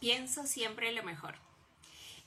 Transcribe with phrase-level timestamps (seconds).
[0.00, 1.34] Pienso siempre lo mejor.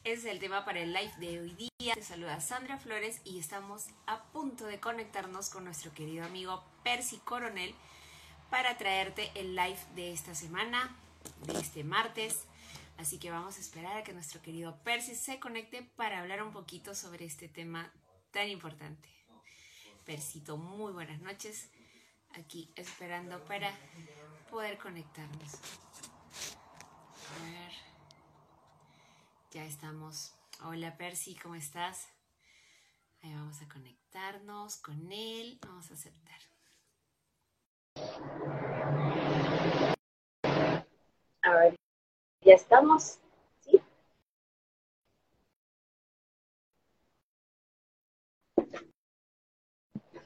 [0.03, 1.93] Ese es el tema para el live de hoy día.
[1.93, 7.17] Te saluda Sandra Flores y estamos a punto de conectarnos con nuestro querido amigo Percy
[7.19, 7.73] Coronel
[8.49, 10.97] para traerte el live de esta semana,
[11.45, 12.43] de este martes.
[12.97, 16.51] Así que vamos a esperar a que nuestro querido Percy se conecte para hablar un
[16.51, 17.89] poquito sobre este tema
[18.31, 19.07] tan importante.
[20.05, 21.69] Persito, muy buenas noches.
[22.33, 23.71] Aquí esperando para
[24.49, 25.51] poder conectarnos.
[27.31, 27.71] A ver.
[29.51, 30.33] Ya estamos.
[30.63, 32.07] Hola Percy, ¿cómo estás?
[33.23, 35.59] Ahí vamos a conectarnos con él.
[35.65, 36.39] Vamos a aceptar.
[41.43, 41.75] A ver,
[42.41, 43.19] ya estamos.
[43.61, 43.81] ¿Sí?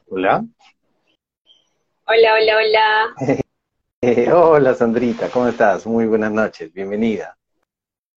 [0.07, 0.45] Hola.
[2.07, 3.15] Hola, hola, hola.
[4.01, 5.85] Eh, hola Sandrita, ¿cómo estás?
[5.87, 7.35] Muy buenas noches, bienvenida.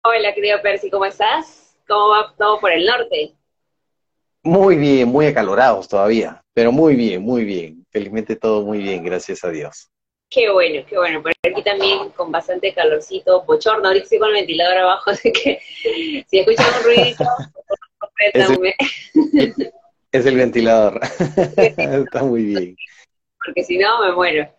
[0.02, 1.76] Hola, querido Percy, ¿cómo estás?
[1.86, 3.34] ¿Cómo va todo por el norte?
[4.42, 7.84] Muy bien, muy acalorados todavía, pero muy bien, muy bien.
[7.90, 9.88] Felizmente todo muy bien, gracias a Dios.
[10.30, 11.22] Qué bueno, qué bueno.
[11.22, 13.86] Por aquí también con bastante calorcito, bochorno.
[13.86, 15.60] Ahorita estoy con el ventilador abajo, así que
[16.26, 17.24] si escuchan un ruidito,
[18.32, 19.72] es el,
[20.10, 21.00] es el ventilador.
[21.46, 22.76] Está muy bien.
[23.44, 24.55] Porque si no, me muero.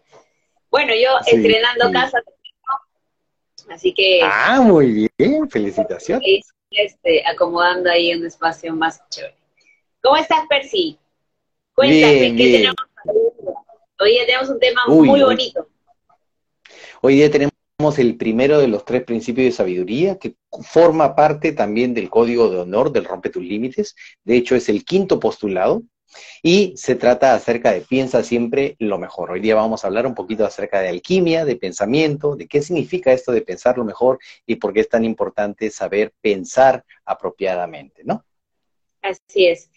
[0.77, 1.91] Bueno, yo sí, estrenando sí.
[1.91, 2.21] casa,
[3.71, 4.19] así que...
[4.21, 6.53] Ah, muy bien, felicitaciones.
[6.69, 9.33] Este, acomodando ahí un espacio más chévere.
[10.03, 10.99] ¿Cómo estás, Percy?
[11.73, 12.55] Cuéntame, bien, ¿qué bien.
[12.57, 12.75] tenemos?
[13.99, 15.67] Hoy día tenemos un tema Uy, muy bonito.
[17.01, 21.95] Hoy día tenemos el primero de los tres principios de sabiduría que forma parte también
[21.95, 23.95] del código de honor del rompe tus límites.
[24.23, 25.81] De hecho, es el quinto postulado
[26.41, 29.31] y se trata acerca de piensa siempre lo mejor.
[29.31, 33.11] Hoy día vamos a hablar un poquito acerca de alquimia, de pensamiento, de qué significa
[33.11, 38.25] esto de pensar lo mejor y por qué es tan importante saber pensar apropiadamente, ¿no?
[39.01, 39.69] Así es.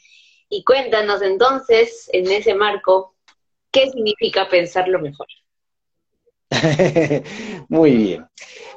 [0.48, 3.15] Y cuéntanos entonces, en ese marco,
[3.71, 5.26] ¿qué significa pensar lo mejor?
[7.69, 8.26] Muy bien.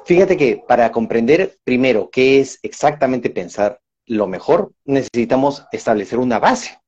[0.04, 6.78] Fíjate que para comprender primero qué es exactamente pensar lo mejor, necesitamos establecer una base,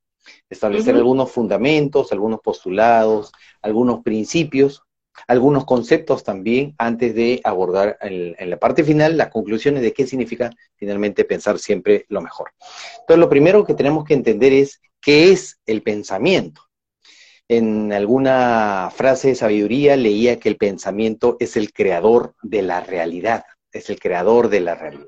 [0.48, 4.82] establecer algunos fundamentos, algunos postulados, algunos principios,
[5.26, 10.50] algunos conceptos también antes de abordar en la parte final las conclusiones de qué significa
[10.76, 12.52] finalmente pensar siempre lo mejor.
[13.00, 16.62] Entonces, lo primero que tenemos que entender es qué es el pensamiento.
[17.48, 23.44] En alguna frase de sabiduría leía que el pensamiento es el creador de la realidad,
[23.72, 25.06] es el creador de la realidad.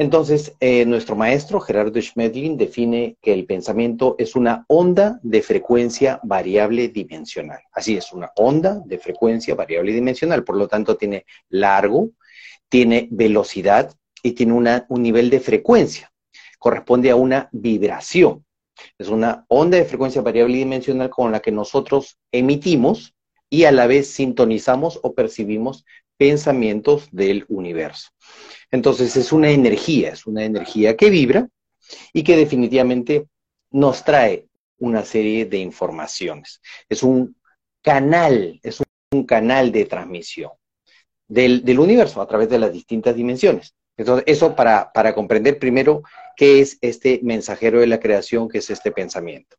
[0.00, 6.20] Entonces, eh, nuestro maestro Gerardo Schmedlin define que el pensamiento es una onda de frecuencia
[6.22, 7.58] variable dimensional.
[7.72, 10.44] Así es, una onda de frecuencia variable dimensional.
[10.44, 12.10] Por lo tanto, tiene largo,
[12.68, 13.92] tiene velocidad
[14.22, 16.12] y tiene un nivel de frecuencia.
[16.60, 18.44] Corresponde a una vibración.
[18.96, 23.16] Es una onda de frecuencia variable dimensional con la que nosotros emitimos
[23.50, 25.84] y a la vez sintonizamos o percibimos
[26.18, 28.10] pensamientos del universo.
[28.70, 31.48] Entonces es una energía, es una energía que vibra
[32.12, 33.26] y que definitivamente
[33.70, 34.46] nos trae
[34.78, 36.60] una serie de informaciones.
[36.88, 37.36] Es un
[37.82, 40.50] canal, es un canal de transmisión
[41.26, 43.74] del, universo a través de las distintas dimensiones.
[43.96, 46.02] Entonces, eso para, para comprender primero
[46.36, 49.56] qué es este mensajero de la creación, qué es este pensamiento.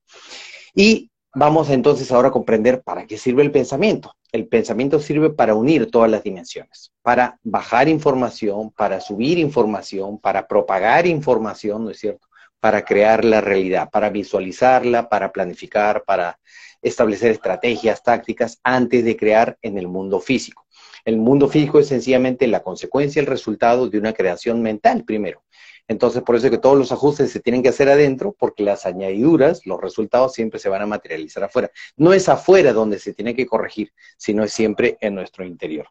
[0.74, 4.14] Y vamos entonces ahora a comprender para qué sirve el pensamiento.
[4.32, 10.48] El pensamiento sirve para unir todas las dimensiones, para bajar información, para subir información, para
[10.48, 12.28] propagar información, ¿no es cierto?
[12.60, 16.40] Para crear la realidad, para visualizarla, para planificar, para
[16.82, 20.66] establecer estrategias, tácticas, antes de crear en el mundo físico.
[21.06, 25.42] El mundo físico es sencillamente la consecuencia, el resultado de una creación mental primero.
[25.90, 28.86] Entonces, por eso es que todos los ajustes se tienen que hacer adentro, porque las
[28.86, 31.72] añadiduras, los resultados siempre se van a materializar afuera.
[31.98, 35.88] No es afuera donde se tiene que corregir, sino es siempre en nuestro interior.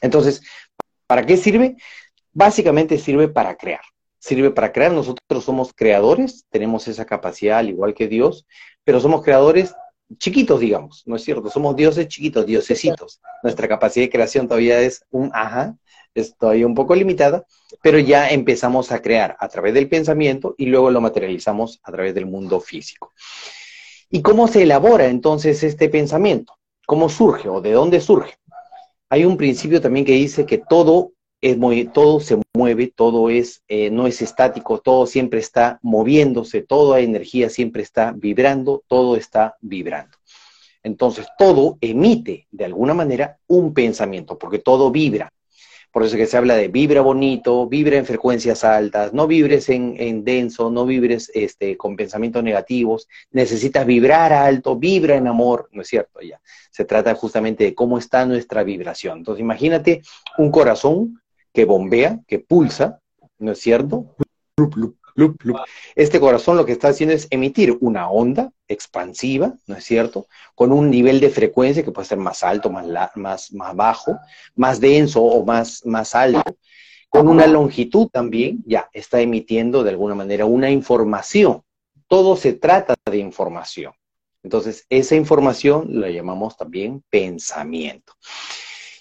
[0.00, 0.42] Entonces,
[1.06, 1.76] ¿para qué sirve?
[2.32, 3.82] Básicamente sirve para crear.
[4.18, 4.90] Sirve para crear.
[4.90, 8.48] Nosotros somos creadores, tenemos esa capacidad al igual que Dios,
[8.82, 9.76] pero somos creadores
[10.18, 11.50] chiquitos, digamos, ¿no es cierto?
[11.50, 13.20] Somos dioses chiquitos, diosesitos.
[13.44, 15.76] Nuestra capacidad de creación todavía es un ajá,
[16.20, 17.46] es todavía un poco limitada,
[17.82, 22.14] pero ya empezamos a crear a través del pensamiento y luego lo materializamos a través
[22.14, 23.12] del mundo físico.
[24.10, 26.54] ¿Y cómo se elabora entonces este pensamiento?
[26.86, 28.34] ¿Cómo surge o de dónde surge?
[29.08, 33.62] Hay un principio también que dice que todo es muy, todo se mueve, todo es,
[33.68, 39.56] eh, no es estático, todo siempre está moviéndose, toda energía siempre está vibrando, todo está
[39.60, 40.16] vibrando.
[40.82, 45.32] Entonces, todo emite de alguna manera un pensamiento, porque todo vibra.
[45.96, 50.24] Por eso que se habla de vibra bonito, vibra en frecuencias altas, no vibres en,
[50.24, 55.88] denso, no vibres este, con pensamientos negativos, necesitas vibrar alto, vibra en amor, ¿no es
[55.88, 56.20] cierto?
[56.20, 56.38] Ya.
[56.70, 59.20] Se trata justamente de cómo está nuestra vibración.
[59.20, 60.02] Entonces imagínate
[60.36, 63.00] un corazón que bombea, que pulsa,
[63.38, 64.14] ¿no es cierto?
[65.94, 70.26] Este corazón lo que está haciendo es emitir una onda expansiva, ¿no es cierto?
[70.54, 72.86] Con un nivel de frecuencia que puede ser más alto, más,
[73.16, 74.18] más, más bajo,
[74.54, 76.56] más denso o más, más alto,
[77.08, 81.62] con una longitud también, ya está emitiendo de alguna manera una información.
[82.08, 83.92] Todo se trata de información.
[84.42, 88.12] Entonces, esa información la llamamos también pensamiento.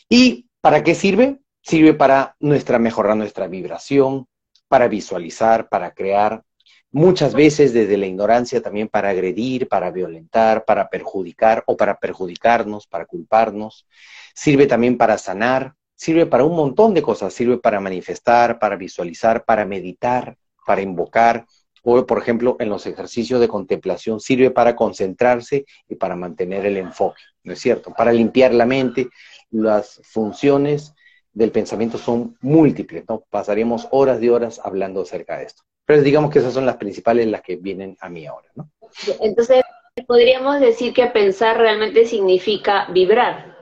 [0.09, 1.39] ¿Y para qué sirve?
[1.61, 4.27] Sirve para nuestra, mejorar nuestra vibración,
[4.67, 6.43] para visualizar, para crear,
[6.91, 12.87] muchas veces desde la ignorancia también para agredir, para violentar, para perjudicar o para perjudicarnos,
[12.87, 13.85] para culparnos.
[14.33, 19.43] Sirve también para sanar, sirve para un montón de cosas, sirve para manifestar, para visualizar,
[19.43, 21.45] para meditar, para invocar,
[21.83, 26.77] o por ejemplo en los ejercicios de contemplación sirve para concentrarse y para mantener el
[26.77, 27.93] enfoque, ¿no es cierto?
[27.93, 29.09] Para limpiar la mente,
[29.51, 30.93] las funciones
[31.35, 33.23] del pensamiento son múltiples, ¿no?
[33.29, 35.63] Pasaríamos horas y horas hablando acerca de esto.
[35.85, 38.71] Pero digamos que esas son las principales, las que vienen a mí ahora, ¿no?
[39.19, 39.61] Entonces,
[40.07, 43.57] podríamos decir que pensar realmente significa vibrar.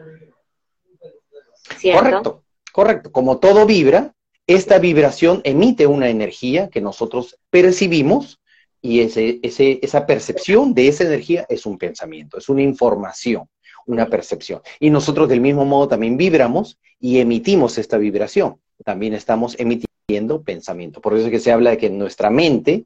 [1.91, 3.11] Correcto, correcto.
[3.11, 4.13] Como todo vibra,
[4.45, 8.39] esta vibración emite una energía que nosotros percibimos
[8.81, 13.47] y ese, esa percepción de esa energía es un pensamiento, es una información
[13.85, 14.61] una percepción.
[14.79, 18.59] Y nosotros del mismo modo también vibramos y emitimos esta vibración.
[18.83, 21.01] También estamos emitiendo pensamiento.
[21.01, 22.85] Por eso es que se habla de que nuestra mente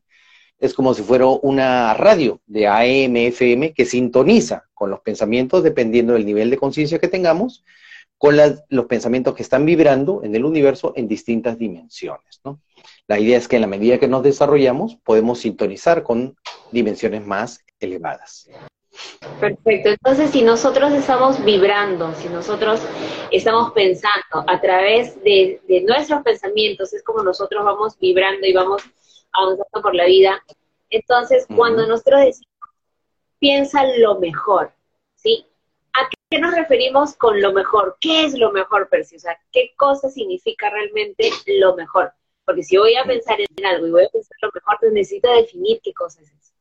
[0.59, 6.13] es como si fuera una radio de AM, FM que sintoniza con los pensamientos dependiendo
[6.13, 7.63] del nivel de conciencia que tengamos,
[8.17, 8.35] con
[8.69, 12.41] los pensamientos que están vibrando en el universo en distintas dimensiones.
[13.07, 16.35] La idea es que en la medida que nos desarrollamos podemos sintonizar con
[16.71, 18.49] dimensiones más elevadas.
[19.39, 19.89] Perfecto.
[19.89, 22.81] Entonces, si nosotros estamos vibrando, si nosotros
[23.31, 28.83] estamos pensando a través de, nuestros pensamientos, es como nosotros vamos vibrando y vamos
[29.33, 30.43] avanzando por la vida.
[30.89, 32.53] Entonces, cuando nosotros decimos,
[33.39, 34.71] piensa lo mejor,
[35.15, 35.45] ¿sí?
[35.93, 37.97] ¿A qué nos referimos con lo mejor?
[37.99, 39.17] ¿Qué es lo mejor, Percy?
[39.17, 41.29] O sea, ¿qué cosa significa realmente
[41.59, 42.11] lo mejor?
[42.45, 45.31] Porque si voy a pensar en algo y voy a pensar lo mejor, pues necesito
[45.33, 46.56] definir qué cosa es eso.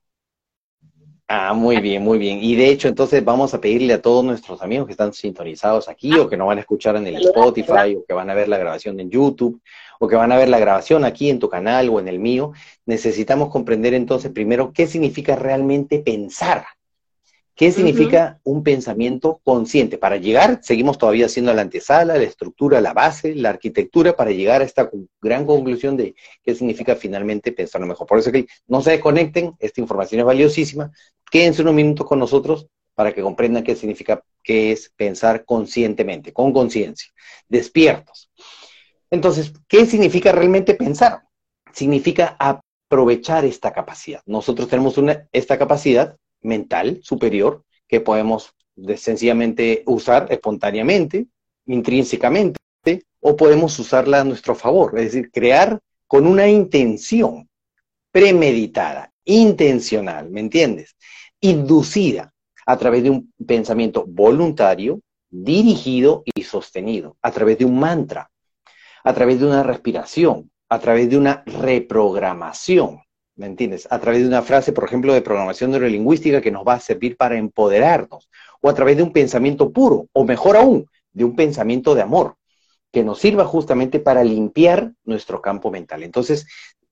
[1.28, 2.38] Ah, muy bien, muy bien.
[2.40, 6.16] Y de hecho, entonces vamos a pedirle a todos nuestros amigos que están sintonizados aquí
[6.16, 8.58] o que nos van a escuchar en el Spotify o que van a ver la
[8.58, 9.60] grabación en YouTube
[9.98, 12.52] o que van a ver la grabación aquí en tu canal o en el mío,
[12.84, 16.64] necesitamos comprender entonces primero qué significa realmente pensar.
[17.56, 19.96] ¿Qué significa un pensamiento consciente?
[19.96, 24.60] Para llegar, seguimos todavía haciendo la antesala, la estructura, la base, la arquitectura, para llegar
[24.60, 24.90] a esta
[25.22, 28.06] gran conclusión de qué significa finalmente pensar lo mejor.
[28.06, 30.92] Por eso que no se desconecten, esta información es valiosísima.
[31.30, 36.52] Quédense unos minutos con nosotros para que comprendan qué significa, qué es pensar conscientemente, con
[36.52, 37.08] conciencia,
[37.48, 38.30] despiertos.
[39.10, 41.22] Entonces, ¿qué significa realmente pensar?
[41.72, 44.20] Significa aprovechar esta capacidad.
[44.26, 48.54] Nosotros tenemos una, esta capacidad mental superior que podemos
[48.96, 51.26] sencillamente usar espontáneamente,
[51.66, 52.56] intrínsecamente,
[53.20, 57.48] o podemos usarla a nuestro favor, es decir, crear con una intención
[58.12, 60.96] premeditada, intencional, ¿me entiendes?
[61.40, 62.32] Inducida
[62.64, 68.30] a través de un pensamiento voluntario, dirigido y sostenido, a través de un mantra,
[69.02, 73.00] a través de una respiración, a través de una reprogramación.
[73.36, 73.86] ¿Me entiendes?
[73.90, 77.16] A través de una frase, por ejemplo, de programación neurolingüística que nos va a servir
[77.16, 78.28] para empoderarnos,
[78.60, 82.36] o a través de un pensamiento puro, o mejor aún, de un pensamiento de amor,
[82.90, 86.02] que nos sirva justamente para limpiar nuestro campo mental.
[86.02, 86.46] Entonces,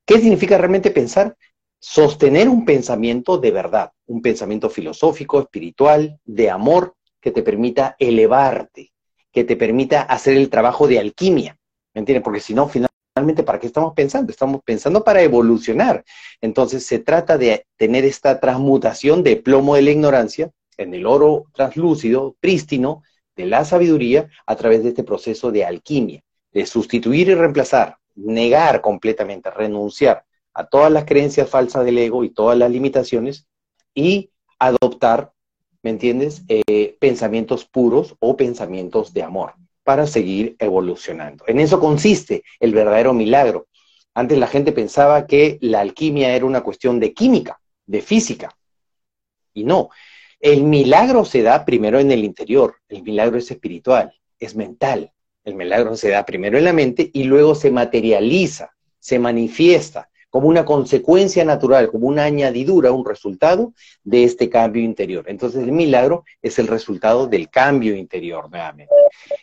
[0.04, 1.36] ¿qué significa realmente pensar?
[1.80, 8.92] Sostener un pensamiento de verdad, un pensamiento filosófico, espiritual, de amor, que te permita elevarte,
[9.32, 11.58] que te permita hacer el trabajo de alquimia,
[11.94, 12.22] ¿me entiendes?
[12.22, 16.04] Porque si no, finalmente para qué estamos pensando, estamos pensando para evolucionar.
[16.40, 21.44] Entonces se trata de tener esta transmutación de plomo de la ignorancia en el oro
[21.52, 23.04] translúcido, prístino,
[23.36, 28.80] de la sabiduría a través de este proceso de alquimia, de sustituir y reemplazar, negar
[28.80, 33.46] completamente, renunciar a todas las creencias falsas del ego y todas las limitaciones
[33.94, 35.32] y adoptar,
[35.84, 39.54] ¿me entiendes?, eh, pensamientos puros o pensamientos de amor
[39.84, 41.44] para seguir evolucionando.
[41.46, 43.68] En eso consiste el verdadero milagro.
[44.14, 48.56] Antes la gente pensaba que la alquimia era una cuestión de química, de física.
[49.52, 49.90] Y no,
[50.40, 55.12] el milagro se da primero en el interior, el milagro es espiritual, es mental,
[55.44, 60.48] El milagro se da primero en la mente y luego se materializa, se manifiesta como
[60.48, 63.72] una consecuencia natural, como una añadidura, un resultado
[64.02, 65.26] de este cambio interior.
[65.28, 68.92] Entonces el milagro es el resultado del cambio interior nuevamente.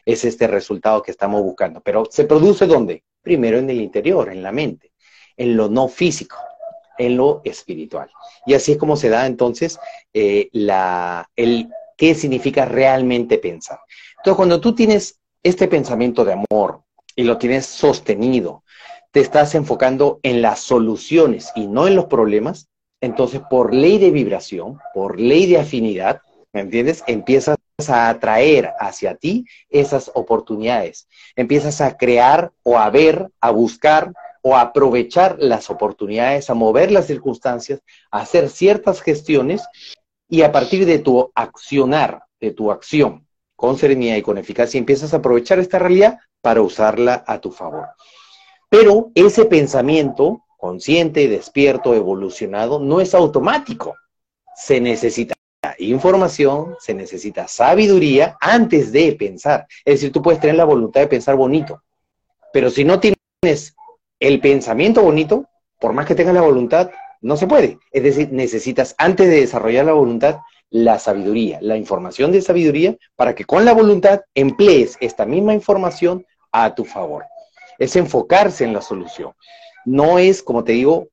[0.05, 1.79] Es este resultado que estamos buscando.
[1.79, 3.05] Pero ¿se produce dónde?
[3.21, 4.91] Primero en el interior, en la mente,
[5.38, 6.36] en lo no físico,
[6.98, 8.10] en lo espiritual.
[8.45, 9.79] Y así es como se da entonces
[10.13, 13.79] eh, la, el qué significa realmente pensar.
[14.17, 16.81] Entonces cuando tú tienes este pensamiento de amor
[17.15, 18.65] y lo tienes sostenido,
[19.12, 22.70] te estás enfocando en las soluciones y no en los problemas,
[23.01, 26.22] entonces por ley de vibración, por ley de afinidad,
[26.53, 27.03] ¿me entiendes?
[27.08, 27.58] Empiezas
[27.89, 31.08] a atraer hacia ti esas oportunidades.
[31.36, 34.13] Empiezas a crear o a ver, a buscar
[34.44, 39.63] o a aprovechar las oportunidades, a mover las circunstancias, a hacer ciertas gestiones
[40.30, 45.13] y a partir de tu accionar, de tu acción con serenidad y con eficacia, empiezas
[45.13, 47.89] a aprovechar esta realidad para usarla a tu favor.
[48.71, 53.97] Pero ese pensamiento consciente, despierto, evolucionado, no es automático.
[54.55, 55.35] Se necesita
[55.77, 59.67] información, se necesita sabiduría antes de pensar.
[59.83, 61.83] Es decir, tú puedes tener la voluntad de pensar bonito,
[62.53, 63.75] pero si no tienes
[64.21, 67.77] el pensamiento bonito, por más que tengas la voluntad, no se puede.
[67.91, 73.35] Es decir, necesitas antes de desarrollar la voluntad, la sabiduría, la información de sabiduría, para
[73.35, 77.25] que con la voluntad emplees esta misma información a tu favor
[77.81, 79.33] es enfocarse en la solución.
[79.85, 81.07] No es, como te digo,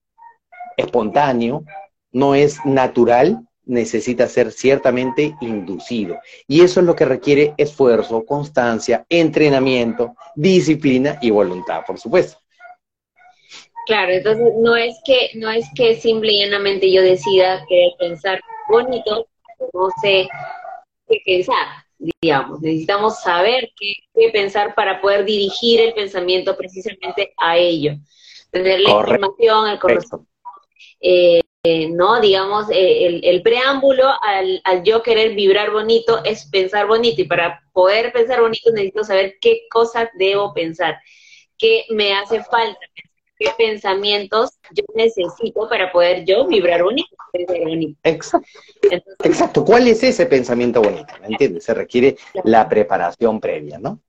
[0.76, 1.64] espontáneo,
[2.12, 6.18] no es natural, necesita ser ciertamente inducido.
[6.46, 12.38] Y eso es lo que requiere esfuerzo, constancia, entrenamiento, disciplina y voluntad, por supuesto.
[13.86, 18.40] Claro, entonces no es que, no es que simple y llanamente yo decida querer pensar
[18.68, 19.26] bonito,
[19.72, 20.28] no sé
[21.08, 22.60] qué pensar digamos.
[22.60, 27.92] Necesitamos saber qué, pensar para poder dirigir el pensamiento precisamente a ello.
[28.50, 30.26] Tener la información, el conocimiento,
[31.00, 31.40] eh,
[31.90, 32.20] ¿no?
[32.20, 37.62] Digamos, eh, el, preámbulo al, al, yo querer vibrar bonito es pensar bonito y para
[37.72, 40.98] poder pensar bonito necesito saber qué cosas debo pensar,
[41.58, 42.78] qué me hace falta
[43.38, 47.16] qué pensamientos yo necesito para poder yo vibrar bonito.
[48.02, 48.48] Exacto.
[49.22, 49.64] Exacto.
[49.64, 51.14] ¿Cuál es ese pensamiento bonito?
[51.20, 51.64] ¿Me entiendes?
[51.64, 54.00] Se requiere la preparación previa, ¿no?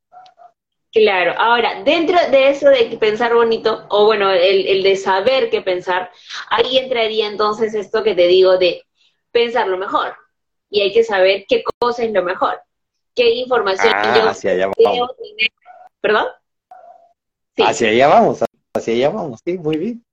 [0.92, 5.62] Claro, ahora, dentro de eso de pensar bonito, o bueno, el, el, de saber qué
[5.62, 6.12] pensar,
[6.50, 8.84] ahí entraría entonces esto que te digo de
[9.32, 10.16] pensar lo mejor.
[10.72, 12.60] Y hay que saber qué cosa es lo mejor,
[13.14, 15.16] qué información ah, yo hacia allá vamos.
[15.18, 15.52] tener.
[16.02, 16.28] ¿Perdón?
[17.56, 17.64] Sí.
[17.64, 18.44] Hacia allá vamos,
[18.80, 20.06] hacia allá vamos, sí, muy bien.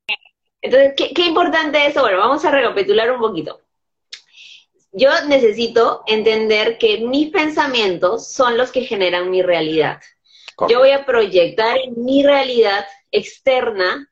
[0.60, 2.00] Entonces, ¿qué, qué importante eso?
[2.00, 3.60] Bueno, vamos a recapitular un poquito.
[4.92, 10.00] Yo necesito entender que mis pensamientos son los que generan mi realidad.
[10.68, 14.10] Yo voy a proyectar en mi realidad externa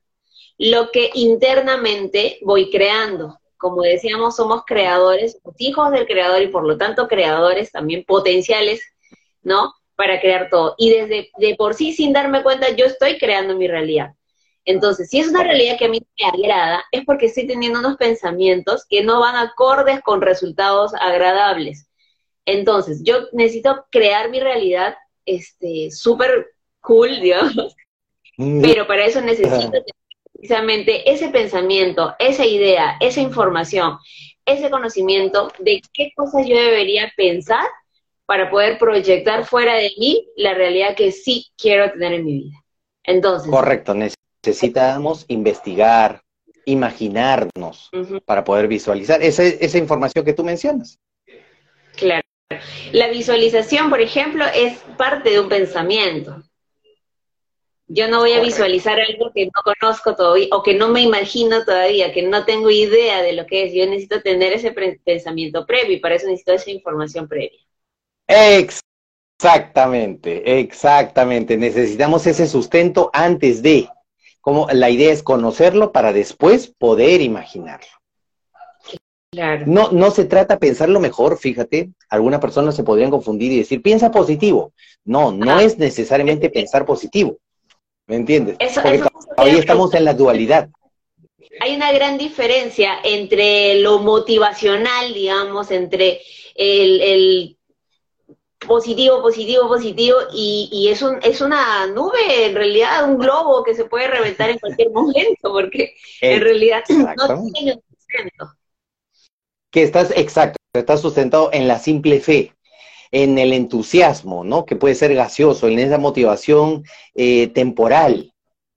[0.59, 3.39] lo que internamente voy creando.
[3.57, 8.83] Como decíamos, somos creadores, hijos del creador y por lo tanto creadores también potenciales,
[9.43, 9.73] ¿no?
[9.97, 10.75] Para crear todo.
[10.77, 14.15] Y desde de por sí, sin darme cuenta, yo estoy creando mi realidad.
[14.65, 17.97] Entonces, si es una realidad que a mí me agrada, es porque estoy teniendo unos
[17.97, 21.87] pensamientos que no van acordes con resultados agradables.
[22.47, 24.95] Entonces, yo necesito crear mi realidad
[25.27, 27.77] este súper cool, digamos,
[28.37, 28.63] mm.
[28.63, 29.71] pero para eso necesito
[30.33, 33.99] precisamente ese pensamiento, esa idea, esa información,
[34.47, 37.67] ese conocimiento de qué cosas yo debería pensar
[38.27, 42.65] para poder proyectar fuera de mí la realidad que sí quiero tener en mi vida.
[43.05, 43.95] Entonces, correcto,
[44.47, 46.23] necesitamos investigar,
[46.65, 47.91] imaginarnos
[48.25, 50.99] para poder visualizar esa, esa información que tú mencionas.
[51.97, 52.23] Claro.
[52.93, 56.45] La visualización, por ejemplo, es parte de un pensamiento.
[57.87, 61.65] Yo no voy a visualizar algo que no conozco todavía o que no me imagino
[61.65, 63.75] todavía, que no tengo idea de lo que es.
[63.75, 64.75] Yo necesito tener ese
[65.05, 67.61] pensamiento previo y para eso necesito esa información previa.
[68.27, 71.59] Exactamente, exactamente.
[71.59, 73.87] Necesitamos ese sustento antes de
[74.45, 77.89] como la idea es conocerlo para después poder imaginarlo.
[79.31, 79.65] Claro.
[79.67, 83.81] No, no se trata de pensarlo mejor, fíjate, algunas personas se podrían confundir y decir,
[83.81, 84.75] piensa positivo.
[85.03, 85.63] No, no ah.
[85.63, 87.39] es necesariamente pensar positivo.
[88.07, 88.59] ¿Me entiendes?
[88.75, 89.03] Porque
[89.35, 90.69] todavía estamos en la dualidad.
[91.61, 96.21] Hay una gran diferencia entre lo motivacional, digamos, entre
[96.55, 97.57] el
[98.65, 103.85] positivo, positivo, positivo, y, es, un, es una nube, en realidad, un globo que se
[103.85, 108.53] puede reventar en cualquier momento, porque en realidad no tiene sustento.
[109.71, 112.53] Que estás, exacto, estás sustentado en la simple fe.
[113.11, 114.65] en el entusiasmo, ¿no?
[114.65, 116.83] Que puede ser gaseoso, en esa motivación
[117.15, 118.33] eh, temporal,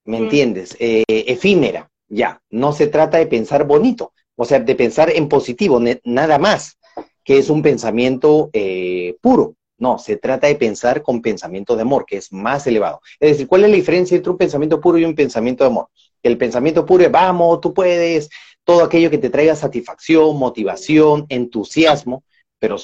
[0.05, 0.77] ¿me entiendes?
[0.79, 2.39] Eh, efímera, ya.
[2.51, 6.77] No se trata de pensar bonito, o sea, de pensar en positivo, nada más,
[7.23, 9.55] que es un pensamiento eh, puro.
[9.79, 12.99] No, se trata de pensar con pensamiento de amor, que es más elevado.
[13.19, 15.87] Es decir, ¿cuál es la diferencia entre un pensamiento puro y un pensamiento de amor?
[16.23, 18.29] El pensamiento puro es, vamos, tú puedes,
[18.63, 22.23] todo aquello que te traiga satisfacción, motivación, entusiasmo,
[22.59, 22.77] pero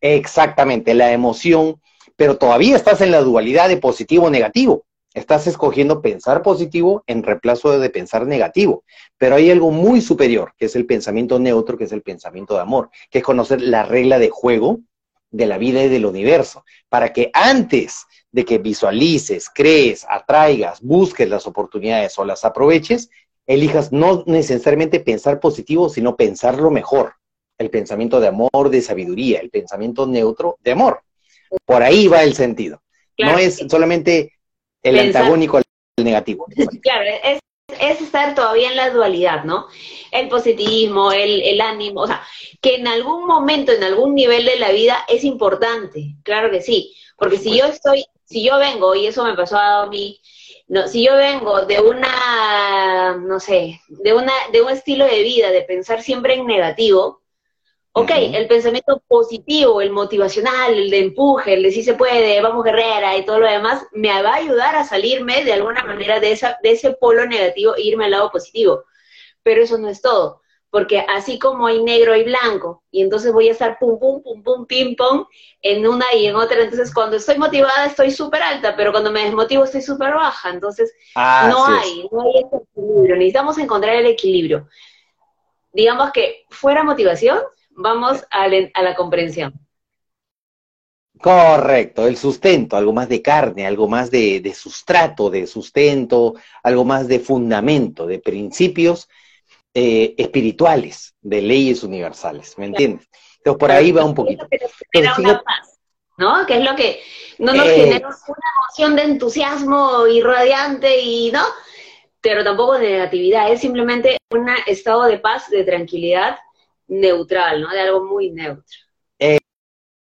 [0.00, 1.80] exactamente la emoción,
[2.16, 4.84] pero todavía estás en la dualidad de positivo o negativo.
[5.12, 8.84] Estás escogiendo pensar positivo en reemplazo de pensar negativo.
[9.18, 12.60] Pero hay algo muy superior, que es el pensamiento neutro, que es el pensamiento de
[12.60, 14.80] amor, que es conocer la regla de juego
[15.30, 21.28] de la vida y del universo, para que antes de que visualices, crees, atraigas, busques
[21.28, 23.10] las oportunidades o las aproveches,
[23.46, 27.14] elijas no necesariamente pensar positivo, sino pensar lo mejor.
[27.58, 31.02] El pensamiento de amor, de sabiduría, el pensamiento neutro de amor.
[31.64, 32.82] Por ahí va el sentido.
[33.18, 34.32] no es solamente
[34.82, 35.64] el antagónico al
[36.02, 36.46] negativo.
[36.82, 37.40] Claro, es,
[37.78, 39.66] estar todavía en la dualidad, ¿no?
[40.10, 42.22] El positivismo, el, el ánimo, o sea,
[42.60, 46.94] que en algún momento, en algún nivel de la vida es importante, claro que sí,
[47.16, 50.20] porque si yo estoy, si yo vengo, y eso me pasó a mí,
[50.68, 55.50] no, si yo vengo de una, no sé, de, una, de un estilo de vida,
[55.50, 57.19] de pensar siempre en negativo,
[57.92, 62.64] ok, el pensamiento positivo, el motivacional, el de empuje, el de sí se puede, vamos
[62.64, 66.32] guerrera y todo lo demás, me va a ayudar a salirme de alguna manera de,
[66.32, 68.84] esa, de ese polo negativo e irme al lado positivo.
[69.42, 73.48] Pero eso no es todo porque así como hay negro y blanco, y entonces voy
[73.48, 75.26] a estar pum, pum, pum, pum, ping, pong
[75.60, 79.24] en una y en otra, entonces cuando estoy motivada estoy súper alta, pero cuando me
[79.24, 84.68] desmotivo estoy súper baja, entonces no hay, no hay ese equilibrio, necesitamos encontrar el equilibrio.
[85.72, 87.40] Digamos que fuera motivación,
[87.80, 89.54] vamos a, la comprensión.
[91.20, 96.84] Correcto, el sustento, algo más de carne, algo más de, de sustrato, de sustento, algo
[96.84, 99.08] más de fundamento, de principios
[99.74, 103.08] eh, espirituales, de leyes universales, ¿me entiendes?
[103.38, 104.46] Entonces por ahí va un poquito.
[106.16, 106.46] ¿no?
[106.46, 107.00] Que es lo que
[107.38, 111.42] no nos eh, genera una emoción de entusiasmo irradiante y, ¿no?
[112.20, 116.38] Pero tampoco de negatividad, es simplemente un estado de paz, de tranquilidad
[116.90, 117.70] neutral, ¿no?
[117.70, 118.76] De algo muy neutro.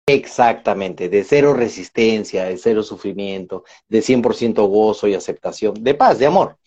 [0.08, 6.26] Exactamente, de cero resistencia, de cero sufrimiento, de 100% gozo y aceptación, de paz, de
[6.26, 6.58] amor.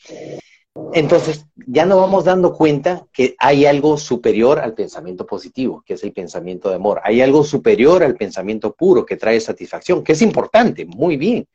[0.92, 6.04] Entonces, ya nos vamos dando cuenta que hay algo superior al pensamiento positivo, que es
[6.04, 7.00] el pensamiento de amor.
[7.02, 11.48] Hay algo superior al pensamiento puro, que trae satisfacción, que es importante, muy bien.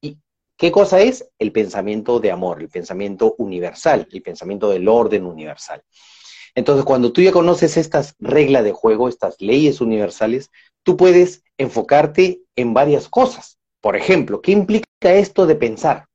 [0.00, 0.16] ¿Y
[0.56, 1.28] qué cosa es?
[1.36, 5.82] El pensamiento de amor, el pensamiento universal, el pensamiento del orden universal.
[6.54, 10.50] Entonces, cuando tú ya conoces estas reglas de juego, estas leyes universales,
[10.82, 13.58] tú puedes enfocarte en varias cosas.
[13.80, 16.06] Por ejemplo, ¿qué implica esto de pensar?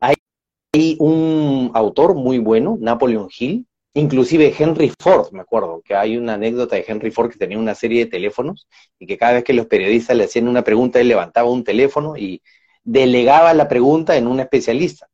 [0.00, 6.34] Hay un autor muy bueno, Napoleon Hill, inclusive Henry Ford, me acuerdo, que hay una
[6.34, 8.66] anécdota de Henry Ford que tenía una serie de teléfonos
[8.98, 12.16] y que cada vez que los periodistas le hacían una pregunta, él levantaba un teléfono
[12.16, 12.42] y
[12.84, 15.08] delegaba la pregunta en un especialista.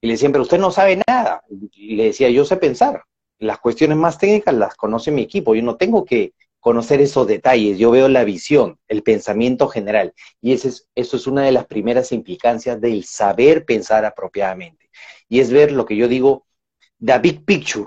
[0.00, 1.42] Y le decían, pero usted no sabe nada.
[1.72, 3.04] Y le decía, yo sé pensar.
[3.38, 5.54] Las cuestiones más técnicas las conoce mi equipo.
[5.54, 7.78] Yo no tengo que conocer esos detalles.
[7.78, 10.14] Yo veo la visión, el pensamiento general.
[10.40, 14.84] Y eso es, eso es una de las primeras implicancias del saber pensar apropiadamente
[15.28, 16.46] y es ver lo que yo digo,
[17.04, 17.86] the big picture,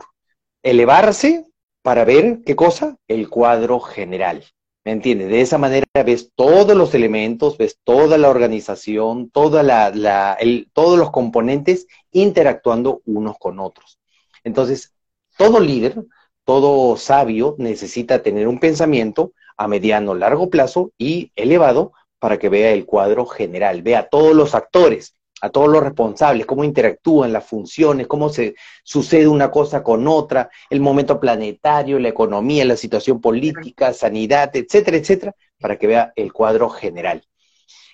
[0.64, 1.46] elevarse
[1.82, 4.44] para ver qué cosa, el cuadro general.
[4.84, 5.30] ¿Me entiendes?
[5.30, 10.38] De esa manera ves todos los elementos, ves toda la organización, toda la,
[10.74, 14.00] todos los componentes interactuando unos con otros.
[14.44, 14.94] Entonces,
[15.38, 16.04] todo líder,
[16.44, 22.72] todo sabio necesita tener un pensamiento a mediano, largo plazo y elevado para que vea
[22.72, 28.08] el cuadro general, vea todos los actores, a todos los responsables, cómo interactúan las funciones,
[28.08, 33.94] cómo se sucede una cosa con otra, el momento planetario, la economía, la situación política,
[33.94, 37.24] sanidad, etcétera, etcétera, para que vea el cuadro general.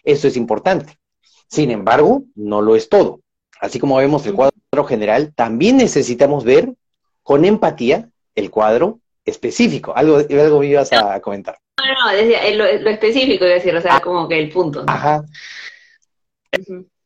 [0.03, 0.97] Eso es importante.
[1.47, 3.21] Sin embargo, no lo es todo.
[3.59, 6.73] Así como vemos el cuadro general, también necesitamos ver
[7.23, 9.95] con empatía el cuadro específico.
[9.95, 11.57] Algo, algo me ibas a comentar.
[11.77, 14.83] No, no, decía, lo, específico, iba decir, o sea, como que el punto.
[14.87, 15.23] Ajá.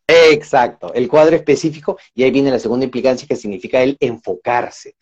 [0.08, 4.95] Exacto, el cuadro específico, y ahí viene la segunda implicancia que significa el enfocarse.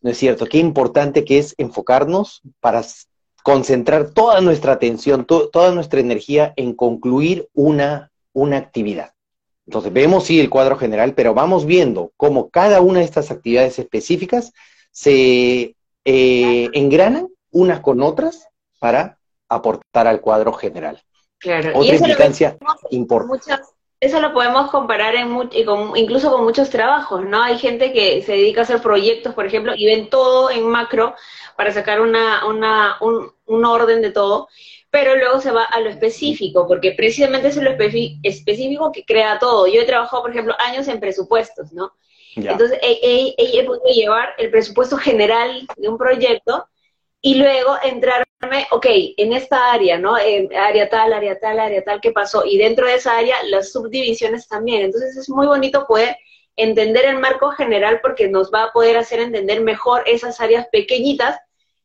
[0.00, 0.46] ¿No es cierto?
[0.46, 2.82] Qué importante que es enfocarnos para
[3.42, 9.13] concentrar toda nuestra atención, toda nuestra energía en concluir una, una actividad.
[9.66, 13.78] Entonces, vemos sí el cuadro general, pero vamos viendo cómo cada una de estas actividades
[13.78, 14.52] específicas
[14.90, 15.74] se
[16.04, 18.48] eh, engranan unas con otras
[18.78, 21.02] para aportar al cuadro general.
[21.38, 21.72] Claro.
[21.74, 22.56] Otra implicancia
[22.90, 23.62] importante.
[24.00, 25.30] Eso lo podemos comparar en
[25.94, 27.42] incluso con muchos trabajos, ¿no?
[27.42, 31.14] Hay gente que se dedica a hacer proyectos, por ejemplo, y ven todo en macro
[31.56, 34.48] para sacar una, una, un, un orden de todo,
[34.94, 37.68] pero luego se va a lo específico, porque precisamente es lo
[38.22, 39.66] específico que crea todo.
[39.66, 41.94] Yo he trabajado, por ejemplo, años en presupuestos, ¿no?
[42.36, 46.68] Entonces, he, he, podido llevar el presupuesto general de un proyecto
[47.20, 50.16] y luego entrarme, ok, en esta área, ¿no?
[50.16, 52.44] En área tal, área tal, área tal, ¿qué pasó?
[52.44, 54.82] Y dentro de esa área, las subdivisiones también.
[54.82, 56.16] Entonces, es muy bonito poder
[56.54, 61.36] entender el marco general porque nos va a poder hacer entender mejor esas áreas pequeñitas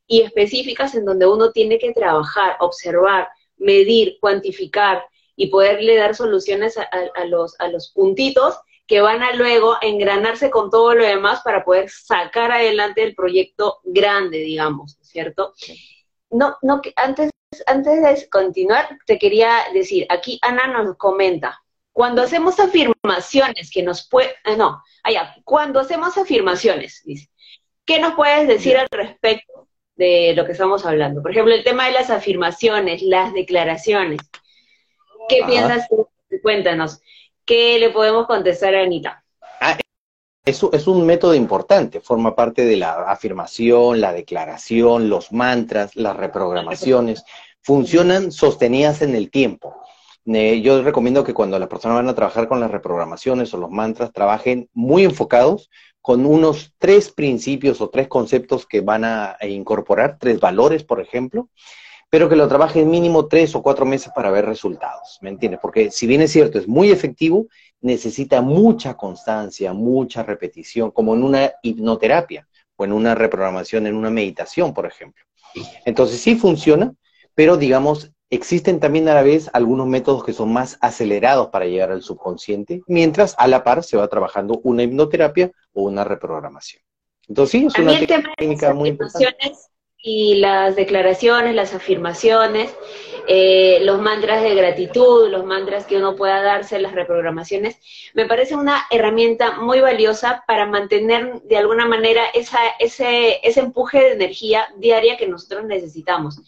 [0.10, 6.78] y específicas en donde uno tiene que trabajar, observar, medir, cuantificar y poderle dar soluciones
[6.78, 11.63] a, los, a los puntitos que van a luego engranarse con todo lo demás para
[11.63, 15.54] poder sacar adelante el proyecto grande, digamos, ¿cierto?
[16.32, 17.30] No, no, antes,
[17.67, 21.62] antes de continuar, te quería decir, aquí Ana nos comenta,
[21.93, 27.30] cuando hacemos afirmaciones que nos puede, eh, no, allá, cuando hacemos afirmaciones, dice,
[27.86, 29.69] ¿qué nos puedes decir al respecto
[30.00, 31.22] de lo que estamos hablando.
[31.22, 34.22] Por ejemplo, el tema de las afirmaciones, las declaraciones.
[35.28, 35.88] ¿Qué piensas?
[36.42, 37.02] Cuéntanos.
[37.46, 39.22] ¿Qué le podemos contestar a Anita?
[39.60, 39.78] Ah,
[40.46, 46.16] eso es un método importante, forma parte de la afirmación, la declaración, los mantras, las
[46.16, 47.26] reprogramaciones.
[47.62, 49.76] Funcionan sostenidas en el tiempo.
[50.24, 54.14] yo recomiendo que cuando las personas van a trabajar con las reprogramaciones o los mantras,
[54.14, 55.70] trabajen muy enfocados
[56.02, 61.50] con unos tres principios o tres conceptos que van a incorporar, tres valores, por ejemplo,
[62.10, 65.60] pero que lo trabajen mínimo tres o cuatro meses para ver resultados, ¿me entiendes?
[65.62, 67.48] Porque si bien es cierto, es muy efectivo,
[67.82, 74.10] necesita mucha constancia, mucha repetición, como en una hipnoterapia o en una reprogramación, en una
[74.10, 75.24] meditación, por ejemplo.
[75.86, 76.94] Entonces sí funciona,
[77.36, 81.92] pero digamos, Existen también a la vez algunos métodos que son más acelerados para llegar
[81.92, 86.84] al subconsciente, mientras a la par se va trabajando una hipnoterapia o una reprogramación.
[87.28, 87.98] Entonces sí, es una
[88.38, 89.54] técnica muy importante.
[90.02, 92.74] Y las declaraciones, las afirmaciones,
[93.28, 97.78] eh, los mantras de gratitud, los mantras que uno pueda darse, las reprogramaciones,
[98.13, 104.00] me parece una herramienta muy valiosa para mantener de alguna manera esa, ese, ese empuje
[104.00, 106.39] de energía diaria que nosotros necesitamos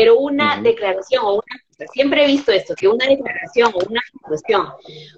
[0.00, 4.66] pero una declaración o una siempre he visto esto, que una declaración o una situación,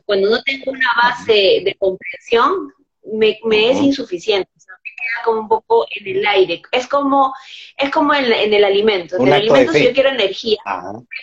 [0.05, 2.73] cuando no tengo una base de comprensión,
[3.13, 3.39] me,
[3.71, 6.63] es insuficiente, o sea, me queda como un poco en el aire.
[6.73, 7.33] Es como,
[7.77, 9.19] es como en, el alimento.
[9.19, 10.59] En el alimento, si yo quiero energía,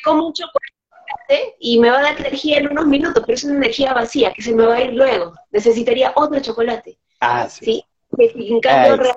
[0.06, 3.58] como un chocolate y me va a dar energía en unos minutos, pero es una
[3.58, 5.34] energía vacía que se me va a ir luego.
[5.52, 6.98] Necesitaría otro chocolate.
[7.20, 7.66] Ah, sí.
[7.66, 7.86] ¿sí?
[8.18, 9.14] en cambio,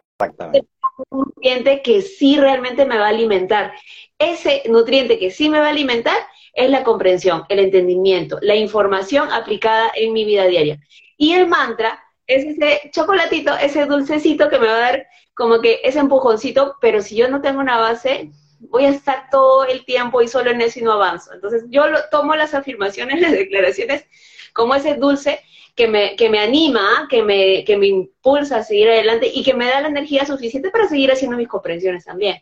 [1.10, 3.72] un nutriente que sí realmente me va a alimentar.
[4.18, 6.16] Ese nutriente que sí me va a alimentar
[6.54, 10.78] es la comprensión, el entendimiento, la información aplicada en mi vida diaria.
[11.16, 15.80] Y el mantra es ese chocolatito, ese dulcecito que me va a dar como que
[15.82, 20.22] ese empujoncito, pero si yo no tengo una base, voy a estar todo el tiempo
[20.22, 21.32] y solo en eso y no avanzo.
[21.32, 24.06] Entonces yo tomo las afirmaciones, las declaraciones
[24.52, 25.40] como ese dulce
[25.74, 29.54] que me, que me anima, que me, que me impulsa a seguir adelante y que
[29.54, 32.36] me da la energía suficiente para seguir haciendo mis comprensiones también.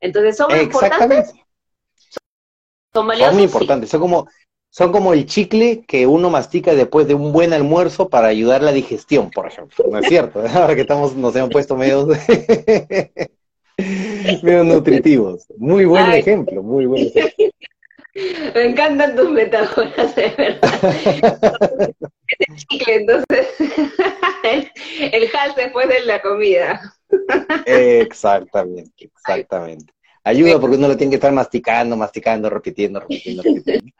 [0.00, 1.32] Entonces, ¿son importantes?
[2.92, 3.34] Son valiosos.
[3.34, 4.28] muy importantes, son como,
[4.68, 8.72] son como el chicle que uno mastica después de un buen almuerzo para ayudar la
[8.72, 9.84] digestión, por ejemplo.
[9.90, 10.42] ¿No es cierto?
[10.54, 12.06] Ahora que estamos, nos hemos puesto medios,
[14.42, 15.46] medio nutritivos.
[15.56, 17.46] Muy buen ejemplo, muy buen ejemplo.
[18.54, 21.94] Me encantan tus metáforas, de verdad.
[22.86, 23.46] Entonces,
[25.12, 26.80] el, hal después de la comida.
[27.64, 29.92] Exactamente, exactamente.
[30.24, 33.92] Ayuda porque uno lo tiene que estar masticando, masticando, repitiendo, repitiendo, repitiendo.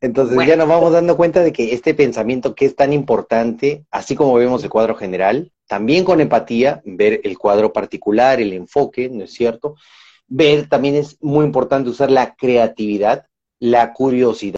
[0.00, 4.14] Entonces ya nos vamos dando cuenta de que este pensamiento que es tan importante, así
[4.14, 9.24] como vemos el cuadro general, también con empatía, ver el cuadro particular, el enfoque, ¿no
[9.24, 9.76] es cierto?
[10.28, 13.26] Ver, también es muy importante usar la creatividad,
[13.58, 14.56] la curiosidad,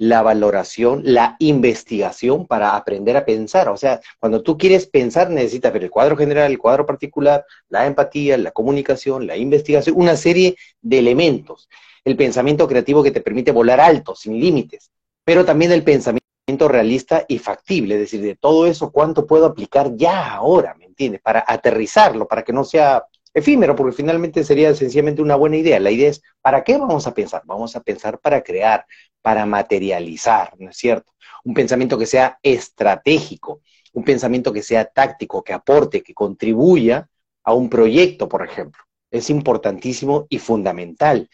[0.00, 3.68] la valoración, la investigación para aprender a pensar.
[3.68, 7.86] O sea, cuando tú quieres pensar necesitas ver el cuadro general, el cuadro particular, la
[7.86, 11.68] empatía, la comunicación, la investigación, una serie de elementos.
[12.02, 14.90] El pensamiento creativo que te permite volar alto, sin límites,
[15.22, 16.20] pero también el pensamiento
[16.66, 20.74] realista y factible, es decir, de todo eso, ¿cuánto puedo aplicar ya ahora?
[20.74, 21.20] ¿Me entiendes?
[21.20, 25.80] Para aterrizarlo, para que no sea efímero, porque finalmente sería sencillamente una buena idea.
[25.80, 27.42] La idea es, ¿para qué vamos a pensar?
[27.44, 28.84] Vamos a pensar para crear,
[29.22, 31.12] para materializar, ¿no es cierto?
[31.44, 33.60] Un pensamiento que sea estratégico,
[33.92, 37.08] un pensamiento que sea táctico, que aporte, que contribuya
[37.44, 38.82] a un proyecto, por ejemplo.
[39.10, 41.28] es importantísimo y fundamental.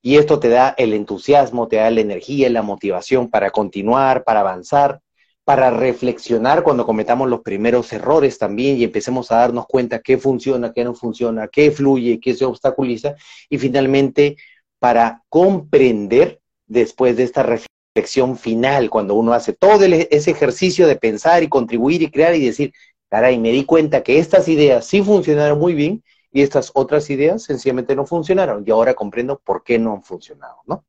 [0.00, 4.40] Y esto te da el entusiasmo, te da la energía la motivación para continuar, para
[4.40, 5.00] avanzar,
[5.46, 10.72] para reflexionar cuando cometamos los primeros errores también y empecemos a darnos cuenta qué funciona,
[10.72, 13.14] qué no funciona, qué fluye, qué se obstaculiza
[13.48, 14.36] y finalmente
[14.80, 21.44] para comprender después de esta reflexión final, cuando uno hace todo ese ejercicio de pensar
[21.44, 22.72] y contribuir y crear y decir,
[23.08, 27.44] caray, me di cuenta que estas ideas sí funcionaron muy bien y estas otras ideas
[27.44, 30.84] sencillamente no funcionaron y ahora comprendo por qué no han funcionado, ¿no?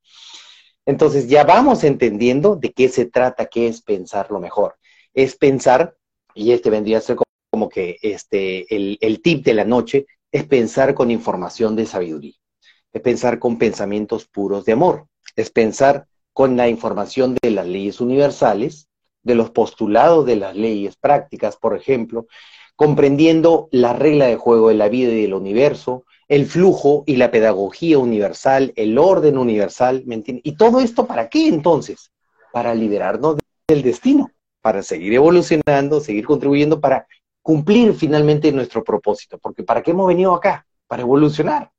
[0.88, 4.78] Entonces ya vamos entendiendo de qué se trata, qué es pensar lo mejor.
[5.13, 5.97] Es pensar,
[6.34, 7.17] y este vendría a ser
[7.52, 12.36] como que este, el, el tip de la noche, es pensar con información de sabiduría,
[12.93, 18.00] es pensar con pensamientos puros de amor, es pensar con la información de las leyes
[18.00, 18.88] universales,
[19.23, 22.28] de los postulados de las leyes prácticas, por ejemplo,
[22.78, 27.31] comprendiendo la regla de juego de la vida y del universo, el flujo y la
[27.31, 30.45] pedagogía universal, el orden universal, ¿me entiendes?
[30.45, 32.11] ¿Y todo esto para qué entonces?
[32.51, 33.37] Para liberarnos
[33.67, 37.07] del destino, para seguir evolucionando, seguir contribuyendo, para
[37.41, 39.37] cumplir finalmente nuestro propósito.
[39.37, 40.65] Porque ¿para qué hemos venido acá?
[40.85, 41.71] Para evolucionar,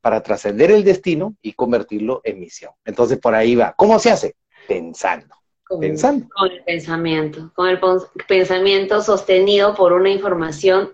[0.00, 2.72] para trascender el destino y convertirlo en misión.
[2.84, 3.72] Entonces por ahí va.
[3.76, 4.34] ¿Cómo se hace?
[4.66, 5.36] Pensando.
[5.64, 7.80] Con, el pensamiento, con el
[8.28, 10.92] pensamiento sostenido por una información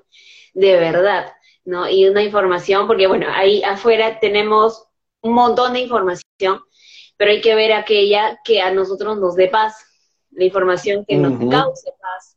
[0.54, 1.32] de verdad,
[1.68, 1.88] ¿no?
[1.88, 4.86] Y una información, porque bueno, ahí afuera tenemos
[5.20, 6.60] un montón de información,
[7.16, 9.76] pero hay que ver aquella que a nosotros nos dé paz,
[10.30, 12.36] la información que nos cause paz.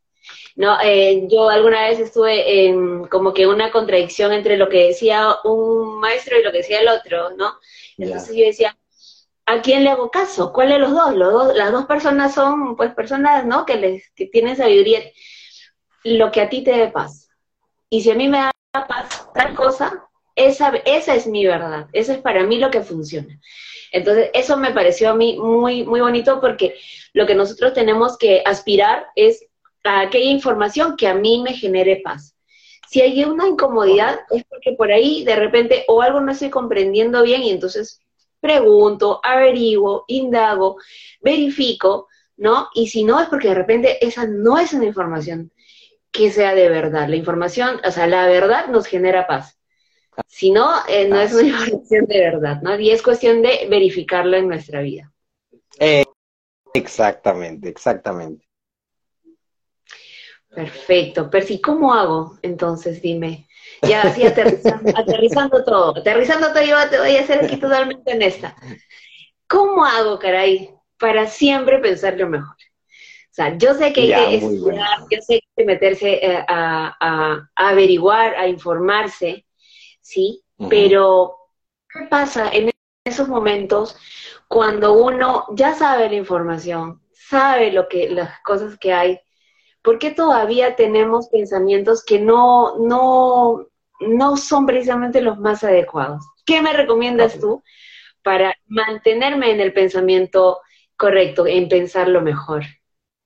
[0.58, 5.30] No, eh, yo alguna vez estuve en como que una contradicción entre lo que decía
[5.46, 7.54] un maestro y lo que decía el otro, ¿no?
[7.98, 8.78] Entonces yo decía,
[9.46, 10.52] ¿a quién le hago caso?
[10.52, 11.16] ¿Cuál de los dos?
[11.16, 13.66] Los dos las dos personas son, pues, personas, ¿no?
[13.66, 15.00] Que, les, que tienen sabiduría.
[16.04, 17.30] Lo que a ti te dé paz.
[17.90, 21.88] Y si a mí me da tal cosa, esa, esa es mi verdad.
[21.94, 23.40] Eso es para mí lo que funciona.
[23.92, 26.76] Entonces, eso me pareció a mí muy, muy bonito porque
[27.14, 29.46] lo que nosotros tenemos que aspirar es
[29.84, 32.36] a aquella información que a mí me genere paz.
[32.90, 37.24] Si hay una incomodidad, es porque por ahí de repente o algo no estoy comprendiendo
[37.24, 38.02] bien y entonces
[38.40, 40.78] pregunto, averiguo, indago,
[41.22, 42.08] verifico,
[42.38, 42.70] ¿no?
[42.74, 45.52] Y si no, es porque de repente esa no es una información
[46.12, 47.08] que sea de verdad.
[47.08, 49.58] La información, o sea, la verdad nos genera paz.
[50.28, 52.78] Si no, eh, no es una información de verdad, ¿no?
[52.80, 55.12] Y es cuestión de verificarla en nuestra vida.
[55.80, 56.04] Eh,
[56.74, 58.46] exactamente, exactamente.
[60.50, 61.30] Perfecto.
[61.30, 62.38] Percy, ¿cómo hago?
[62.42, 63.48] Entonces, dime.
[63.82, 68.56] Ya así aterrizando, aterrizando todo, aterrizando todo, yo te voy a hacer aquí totalmente honesta.
[69.48, 70.70] ¿Cómo hago, caray,
[71.00, 72.56] para siempre pensar lo mejor?
[73.32, 76.46] O sea, yo sé que hay que estudiar, yo sé que hay que meterse eh,
[76.50, 79.46] a, averiguar, a informarse,
[80.02, 80.44] ¿sí?
[80.70, 81.38] Pero,
[81.90, 82.70] ¿qué pasa en
[83.06, 83.96] esos momentos
[84.50, 89.20] cuando uno ya sabe la información, sabe lo que, las cosas que hay?
[89.82, 96.26] ¿Por qué todavía tenemos pensamientos que no, no, no son precisamente los más adecuados.
[96.46, 97.64] ¿Qué me recomiendas tú
[98.24, 100.60] para mantenerme en el pensamiento
[100.98, 102.64] correcto, en pensar lo mejor?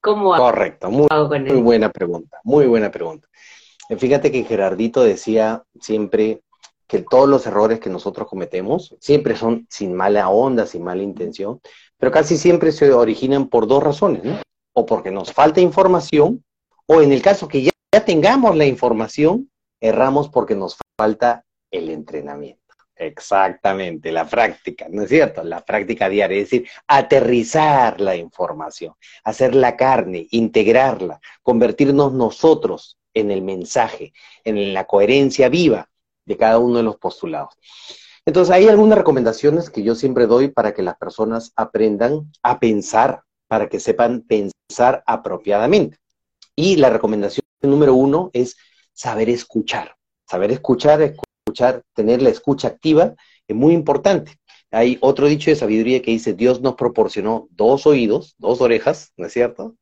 [0.06, 3.28] ¿Cómo Correcto, muy, muy buena pregunta, muy buena pregunta.
[3.89, 6.44] Eh, fíjate que Gerardito decía siempre
[6.86, 11.60] que todos los errores que nosotros cometemos siempre son sin mala onda, sin mala intención,
[11.98, 14.38] pero casi siempre se originan por dos razones, ¿no?
[14.74, 16.46] O porque nos falta información,
[16.86, 17.72] o en el caso que ya
[18.06, 19.50] tengamos la información,
[19.82, 22.64] erramos porque nos falta el entrenamiento.
[22.97, 25.43] Exactamente, la práctica, ¿no es cierto?
[25.43, 33.31] La práctica diaria, es decir, aterrizar la información, hacer la carne, integrarla, convertirnos nosotros en
[33.31, 34.13] el mensaje,
[34.45, 35.89] en la coherencia viva
[36.25, 37.53] de cada uno de los postulados.
[38.25, 43.23] Entonces, hay algunas recomendaciones que yo siempre doy para que las personas aprendan a pensar,
[43.47, 45.97] para que sepan pensar apropiadamente.
[46.55, 48.55] Y la recomendación número uno es
[48.93, 49.95] saber escuchar.
[50.27, 51.35] Saber escuchar, escuchar,
[51.93, 53.15] tener la escucha activa
[53.47, 54.38] es muy importante.
[54.71, 59.27] Hay otro dicho de sabiduría que dice, Dios nos proporcionó dos oídos, dos orejas, ¿no
[59.27, 59.75] es cierto?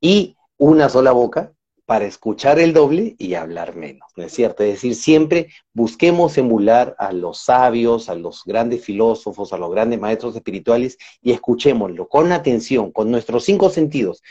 [0.00, 1.52] Y una sola boca
[1.86, 4.62] para escuchar el doble y hablar menos, ¿no es cierto?
[4.62, 10.00] Es decir, siempre busquemos emular a los sabios, a los grandes filósofos, a los grandes
[10.00, 14.22] maestros espirituales y escuchémoslo con atención, con nuestros cinco sentidos.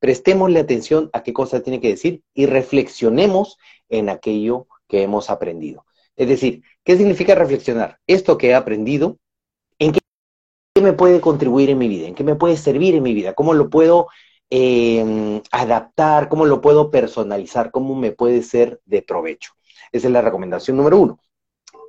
[0.00, 3.56] Prestémosle atención a qué cosa tiene que decir y reflexionemos
[3.88, 5.85] en aquello que hemos aprendido.
[6.16, 7.98] Es decir, ¿qué significa reflexionar?
[8.06, 9.18] Esto que he aprendido,
[9.78, 10.00] ¿en qué
[10.80, 12.08] me puede contribuir en mi vida?
[12.08, 13.34] ¿En qué me puede servir en mi vida?
[13.34, 14.08] ¿Cómo lo puedo
[14.50, 16.28] em, adaptar?
[16.28, 17.70] ¿Cómo lo puedo personalizar?
[17.70, 19.52] ¿Cómo me puede ser de provecho?
[19.92, 21.20] Esa es la recomendación número uno.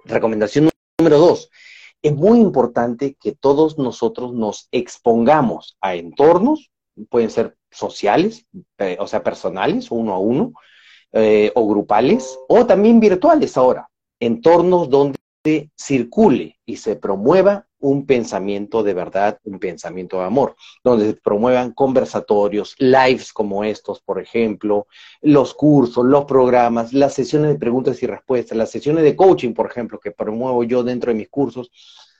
[0.05, 1.49] Recomendación número dos,
[2.01, 6.71] es muy importante que todos nosotros nos expongamos a entornos,
[7.09, 8.45] pueden ser sociales,
[8.99, 10.53] o sea, personales, uno a uno,
[11.11, 15.17] eh, o grupales, o también virtuales ahora, entornos donde
[15.75, 21.73] circule y se promueva un pensamiento de verdad, un pensamiento de amor, donde se promuevan
[21.73, 24.87] conversatorios, lives como estos, por ejemplo,
[25.21, 29.67] los cursos, los programas, las sesiones de preguntas y respuestas, las sesiones de coaching, por
[29.67, 31.71] ejemplo, que promuevo yo dentro de mis cursos,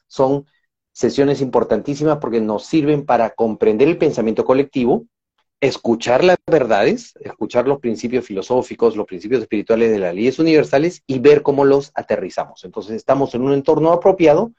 [0.08, 0.46] son
[0.92, 5.06] sesiones importantísimas porque nos sirven para comprender el pensamiento colectivo,
[5.60, 11.20] escuchar las verdades, escuchar los principios filosóficos, los principios espirituales de las leyes universales y
[11.20, 12.64] ver cómo los aterrizamos.
[12.64, 14.52] Entonces estamos en un entorno apropiado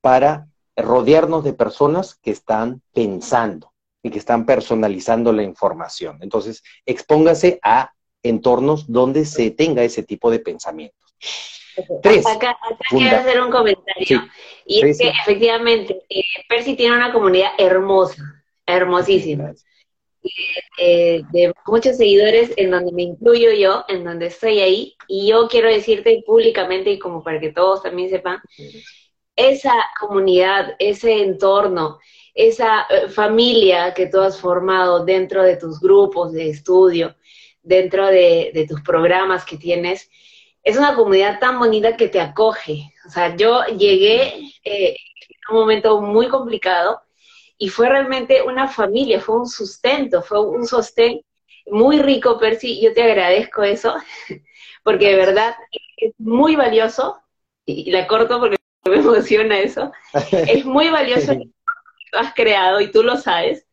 [0.00, 6.18] para rodearnos de personas que están pensando y que están personalizando la información.
[6.22, 11.16] Entonces, expóngase a entornos donde se tenga ese tipo de pensamientos.
[12.02, 12.26] Tres.
[12.26, 12.56] Acá,
[12.90, 14.28] quiero hacer un comentario.
[14.64, 18.22] Y es que efectivamente, eh, Percy tiene una comunidad hermosa,
[18.66, 19.52] hermosísima.
[20.78, 25.48] Eh, de muchos seguidores en donde me incluyo yo, en donde estoy ahí, y yo
[25.48, 28.40] quiero decirte públicamente y como para que todos también sepan,
[29.36, 31.98] esa comunidad, ese entorno,
[32.34, 37.16] esa eh, familia que tú has formado dentro de tus grupos de estudio,
[37.62, 40.10] dentro de, tus programas que tienes,
[40.62, 42.92] es una comunidad tan bonita que te acoge.
[43.06, 44.96] O sea, yo llegué eh,
[45.48, 47.00] en un momento muy complicado
[47.58, 51.20] y fue realmente una familia, fue un sustento, fue un sostén
[51.66, 53.94] muy rico, Percy, yo te agradezco eso,
[54.84, 55.54] porque de verdad
[55.96, 57.20] es muy valioso,
[57.66, 58.56] y la corto porque
[58.88, 59.92] me emociona eso,
[60.30, 61.50] es muy valioso lo que
[62.12, 63.66] has creado y tú lo sabes,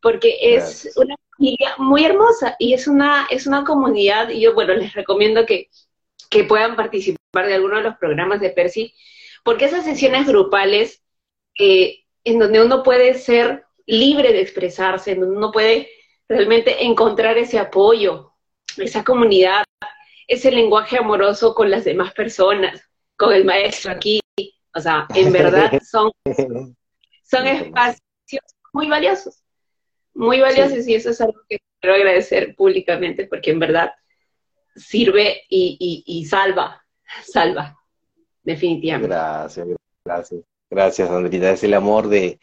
[0.00, 4.74] porque es una familia muy hermosa y es una, es una comunidad, y yo, bueno,
[4.74, 5.70] les recomiendo que,
[6.28, 8.94] que puedan participar de alguno de los programas de Percy,
[9.42, 11.02] porque esas sesiones grupales
[11.58, 15.88] eh, en donde uno puede ser libre de expresarse, en donde uno puede
[16.28, 18.32] realmente encontrar ese apoyo,
[18.76, 19.64] esa comunidad,
[20.26, 22.82] ese lenguaje amoroso con las demás personas,
[23.16, 24.20] con el maestro aquí.
[24.74, 26.10] O sea, en verdad son,
[27.22, 29.44] son espacios muy valiosos,
[30.12, 33.92] muy valiosos y eso es algo que quiero agradecer públicamente porque en verdad
[34.74, 36.84] sirve y, y salva,
[37.22, 37.78] salva,
[38.42, 39.14] definitivamente.
[39.14, 39.68] Gracias,
[40.04, 40.55] gracias.
[40.68, 41.50] Gracias, Andrita.
[41.50, 42.40] Es el amor de,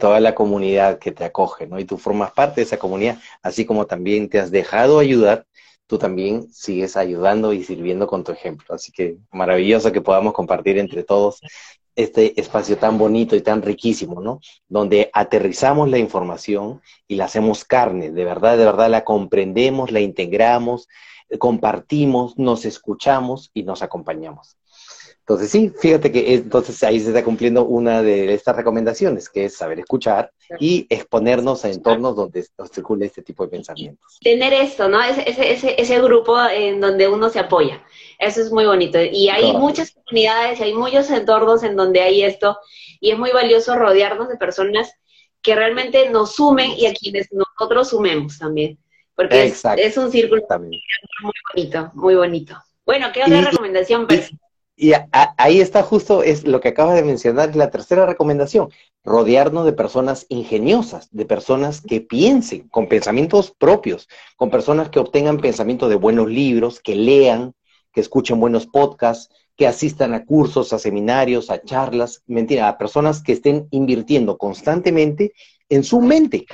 [0.00, 1.78] toda la comunidad que te acoge, ¿no?
[1.78, 5.46] Y tú formas parte de esa comunidad, así como también te has dejado ayudar,
[5.86, 8.74] tú también sigues ayudando y sirviendo con tu ejemplo.
[8.74, 11.40] Así que maravilloso que podamos compartir entre todos
[11.94, 14.40] este espacio tan bonito y tan riquísimo, ¿no?
[14.68, 20.00] Donde aterrizamos la información y la hacemos carne, de verdad, de verdad la comprendemos, la
[20.00, 20.88] integramos,
[21.38, 24.56] compartimos, nos escuchamos y nos acompañamos.
[25.28, 29.56] Entonces, sí, fíjate que entonces ahí se está cumpliendo una de estas recomendaciones, que es
[29.56, 34.18] saber escuchar y exponernos a entornos donde nos circule este tipo de pensamientos.
[34.20, 35.02] Tener esto, ¿no?
[35.02, 37.84] Ese, ese, ese, grupo en donde uno se apoya.
[38.20, 39.00] Eso es muy bonito.
[39.02, 42.56] Y hay muchas comunidades, hay muchos entornos en donde hay esto,
[43.00, 44.92] y es muy valioso rodearnos de personas
[45.42, 48.78] que realmente nos sumen y a quienes nosotros sumemos también.
[49.16, 50.80] Porque es, un círculo muy
[51.52, 52.56] bonito, muy bonito.
[52.84, 54.06] Bueno, ¿qué otra recomendación?
[54.08, 54.45] Y
[55.38, 58.68] ahí está justo es lo que acabas de mencionar, la tercera recomendación,
[59.04, 65.38] rodearnos de personas ingeniosas, de personas que piensen con pensamientos propios, con personas que obtengan
[65.38, 67.54] pensamientos de buenos libros, que lean,
[67.92, 73.22] que escuchen buenos podcasts, que asistan a cursos, a seminarios, a charlas, mentira, a personas
[73.22, 75.32] que estén invirtiendo constantemente
[75.70, 76.44] en su mente,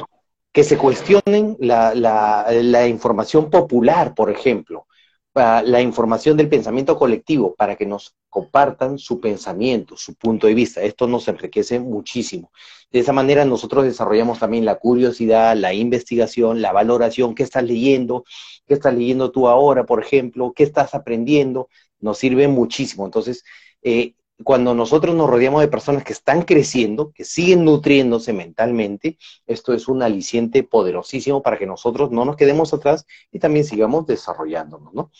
[0.53, 4.87] que se cuestionen la, la información popular, por ejemplo,
[5.35, 10.83] la información del pensamiento colectivo para que nos compartan su pensamiento, su punto de vista.
[10.83, 12.51] Esto nos enriquece muchísimo.
[12.91, 18.25] De esa manera nosotros desarrollamos también la curiosidad, la investigación, la valoración, qué estás leyendo,
[18.67, 21.69] qué estás leyendo tú ahora, por ejemplo, qué estás aprendiendo,
[22.01, 23.07] nos sirve muchísimo.
[23.07, 23.45] Entonces,
[23.83, 29.73] eh, cuando nosotros nos rodeamos de personas que están creciendo, que siguen nutriéndose mentalmente, esto
[29.73, 34.93] es un aliciente poderosísimo para que nosotros no nos quedemos atrás y también sigamos desarrollándonos,
[34.95, 35.11] ¿no?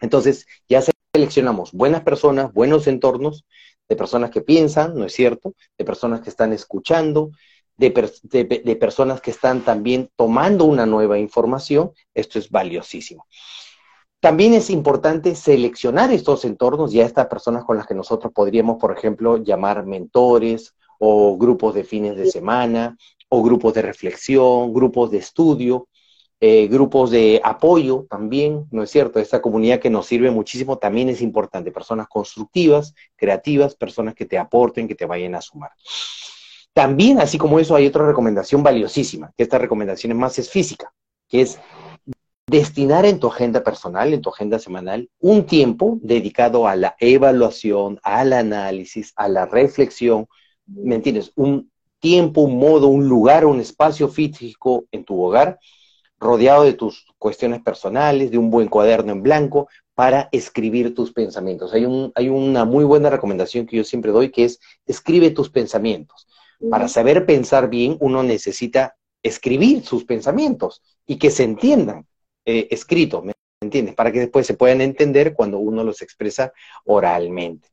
[0.00, 0.82] Entonces, ya
[1.14, 3.44] seleccionamos buenas personas, buenos entornos,
[3.88, 5.54] de personas que piensan, ¿no es cierto?
[5.76, 7.30] De personas que están escuchando,
[7.76, 7.90] de,
[8.64, 13.26] de personas que están también tomando una nueva información, esto es valiosísimo.
[14.22, 18.76] También es importante seleccionar estos entornos y a estas personas con las que nosotros podríamos,
[18.78, 22.96] por ejemplo, llamar mentores o grupos de fines de semana
[23.28, 25.88] o grupos de reflexión, grupos de estudio,
[26.40, 29.18] eh, grupos de apoyo también, ¿no es cierto?
[29.18, 31.72] Esta comunidad que nos sirve muchísimo también es importante.
[31.72, 35.72] Personas constructivas, creativas, personas que te aporten, que te vayan a sumar.
[36.72, 40.92] También, así como eso, hay otra recomendación valiosísima, que esta recomendación es más es física,
[41.28, 41.58] que es
[42.52, 47.98] destinar en tu agenda personal, en tu agenda semanal, un tiempo dedicado a la evaluación,
[48.02, 50.26] al análisis, a la reflexión,
[50.66, 51.32] ¿me entiendes?
[51.34, 55.58] Un tiempo, un modo, un lugar, un espacio físico en tu hogar
[56.20, 61.72] rodeado de tus cuestiones personales, de un buen cuaderno en blanco para escribir tus pensamientos.
[61.72, 65.48] Hay, un, hay una muy buena recomendación que yo siempre doy que es escribe tus
[65.48, 66.28] pensamientos.
[66.70, 72.06] Para saber pensar bien, uno necesita escribir sus pensamientos y que se entiendan
[72.44, 73.94] eh, escritos, ¿me entiendes?
[73.94, 76.52] Para que después se puedan entender cuando uno los expresa
[76.84, 77.68] oralmente.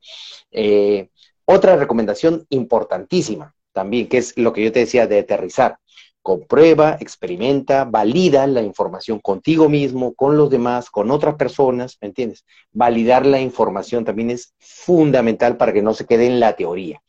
[0.51, 1.09] Eh,
[1.45, 5.77] otra recomendación importantísima también, que es lo que yo te decía de aterrizar
[6.21, 12.45] comprueba, experimenta, valida la información contigo mismo, con los demás, con otras personas, ¿me entiendes?
[12.71, 17.01] Validar la información también es fundamental para que no se quede en la teoría,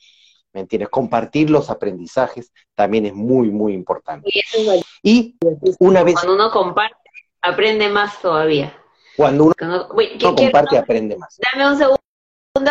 [0.52, 0.88] ¿me entiendes?
[0.88, 4.30] Compartir los aprendizajes también es muy, muy importante.
[5.02, 5.36] Y,
[5.80, 6.14] una vez...
[6.14, 7.09] Cuando uno comparte,
[7.42, 8.76] aprende más todavía.
[9.16, 9.88] Cuando uno,
[10.34, 11.38] comparte, aprende más.
[11.52, 11.98] Dame un segundo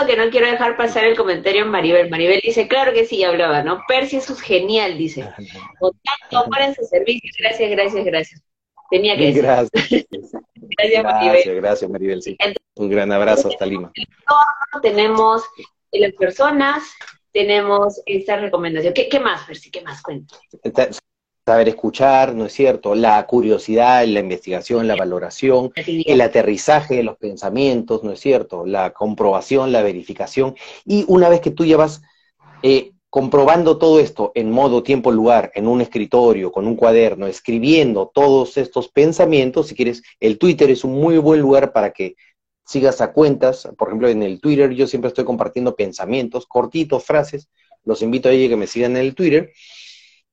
[0.08, 2.10] que no quiero dejar pasar el comentario en Maribel.
[2.10, 3.84] Maribel dice, claro que sí, hablaba, ¿no?
[3.88, 5.30] Percy, eso es genial, dice.
[5.80, 7.30] Contacto para su servicio.
[7.40, 8.44] Gracias, gracias, gracias.
[8.90, 9.44] Tenía que decir.
[9.44, 9.72] Gracias.
[10.56, 11.56] gracias, Maribel.
[11.56, 12.38] Gracias, Maribel, sí.
[12.76, 13.92] Un gran abrazo hasta Lima.
[14.82, 15.44] Tenemos
[15.92, 16.84] las personas,
[17.32, 18.94] tenemos esta recomendación.
[18.94, 19.70] ¿Qué, qué más, Percy?
[19.72, 20.36] ¿Qué más cuenta?
[21.50, 22.94] Saber escuchar, ¿no es cierto?
[22.94, 28.68] La curiosidad, la investigación, la valoración, el aterrizaje de los pensamientos, ¿no es cierto?
[28.68, 30.56] La comprobación, la verificación.
[30.86, 32.04] Y una vez que tú llevas
[32.62, 38.12] eh, comprobando todo esto en modo, tiempo, lugar, en un escritorio, con un cuaderno, escribiendo
[38.14, 42.16] todos estos pensamientos, si quieres, el Twitter es un muy buen lugar para que
[42.64, 43.68] sigas a cuentas.
[43.76, 47.50] Por ejemplo, en el Twitter yo siempre estoy compartiendo pensamientos cortitos, frases.
[47.86, 49.52] Los invito a ellos que me sigan en el Twitter.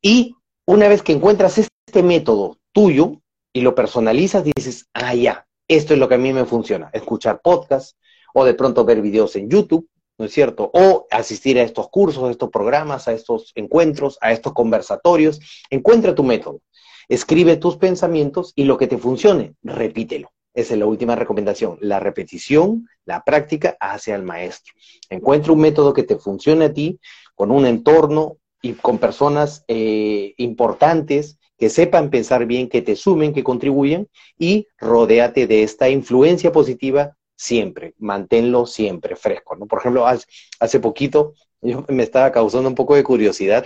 [0.02, 0.34] Y
[0.66, 3.20] una vez que encuentras este método tuyo
[3.52, 7.40] y lo personalizas, dices, ah, ya, esto es lo que a mí me funciona, escuchar
[7.40, 7.96] podcasts
[8.34, 9.88] o de pronto ver videos en YouTube,
[10.18, 10.70] ¿no es cierto?
[10.74, 15.40] O asistir a estos cursos, a estos programas, a estos encuentros, a estos conversatorios.
[15.70, 16.60] Encuentra tu método,
[17.08, 20.30] escribe tus pensamientos y lo que te funcione, repítelo.
[20.52, 21.76] Esa es la última recomendación.
[21.80, 24.72] La repetición, la práctica hace al maestro.
[25.10, 26.98] Encuentra un método que te funcione a ti,
[27.34, 33.32] con un entorno, y con personas eh, importantes que sepan pensar bien, que te sumen,
[33.32, 34.08] que contribuyen
[34.38, 39.66] y rodéate de esta influencia positiva siempre, manténlo siempre fresco, ¿no?
[39.66, 43.64] Por ejemplo, hace, poquito yo me estaba causando un poco de curiosidad.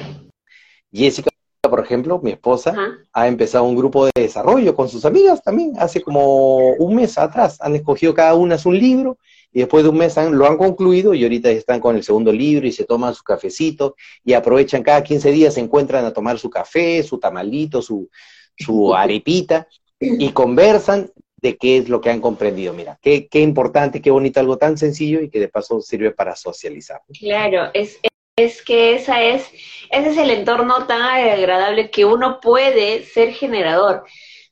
[0.92, 1.30] Jessica,
[1.62, 2.74] por ejemplo, mi esposa,
[3.12, 7.58] ha empezado un grupo de desarrollo con sus amigas también, hace como un mes atrás.
[7.60, 9.18] Han escogido cada una su libro
[9.52, 12.66] y después de un mes lo han concluido y ahorita están con el segundo libro
[12.66, 16.48] y se toman su cafecito y aprovechan cada 15 días, se encuentran a tomar su
[16.48, 18.08] café, su tamalito, su,
[18.56, 19.66] su arepita
[19.98, 22.72] y conversan de qué es lo que han comprendido.
[22.72, 26.36] Mira, qué, qué importante, qué bonito, algo tan sencillo y que de paso sirve para
[26.36, 27.00] socializar.
[27.18, 27.98] Claro, es,
[28.36, 29.50] es que esa es,
[29.90, 34.04] ese es el entorno tan agradable que uno puede ser generador,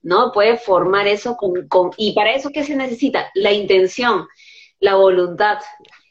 [0.03, 0.33] ¿no?
[0.33, 3.31] Puede formar eso con, con y para eso, ¿qué se necesita?
[3.35, 4.27] La intención
[4.81, 5.59] la voluntad,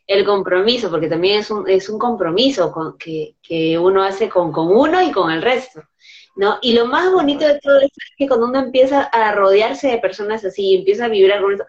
[0.05, 4.51] el compromiso, porque también es un, es un compromiso con, que, que uno hace con,
[4.51, 5.81] con uno y con el resto.
[6.35, 6.59] ¿no?
[6.61, 9.97] Y lo más bonito de todo esto es que cuando uno empieza a rodearse de
[9.97, 11.65] personas así, empieza a vibrar con eso,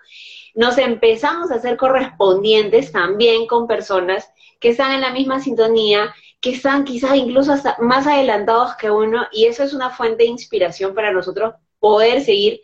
[0.55, 4.31] nos empezamos a ser correspondientes también con personas
[4.61, 9.27] que están en la misma sintonía, que están quizás incluso hasta más adelantados que uno,
[9.33, 12.61] y eso es una fuente de inspiración para nosotros poder seguir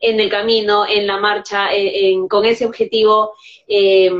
[0.00, 1.68] en el camino, en la marcha,
[2.28, 3.34] con ese objetivo
[3.66, 4.10] eh,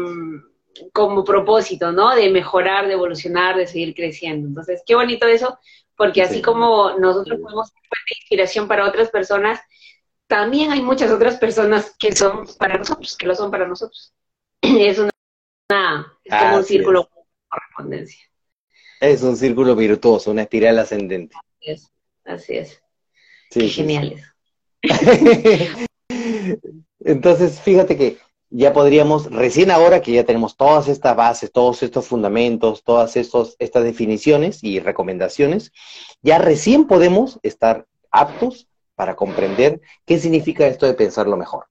[0.92, 2.14] como propósito, ¿no?
[2.14, 4.48] De mejorar, de evolucionar, de seguir creciendo.
[4.48, 5.58] Entonces, qué bonito eso,
[5.96, 9.60] porque así como nosotros podemos ser de inspiración para otras personas,
[10.26, 14.12] también hay muchas otras personas que son para nosotros, que lo son para nosotros.
[14.62, 15.10] Es una,
[16.24, 18.20] es como un círculo de correspondencia.
[19.00, 21.36] Es un círculo virtuoso, una espiral ascendente.
[21.36, 21.92] Así es,
[22.24, 22.82] así es.
[23.50, 24.24] Qué geniales.
[27.00, 28.18] Entonces, fíjate que
[28.50, 33.56] ya podríamos, recién ahora que ya tenemos todas estas bases, todos estos fundamentos, todas estos,
[33.58, 35.72] estas definiciones y recomendaciones,
[36.22, 41.66] ya recién podemos estar aptos para comprender qué significa esto de pensarlo mejor.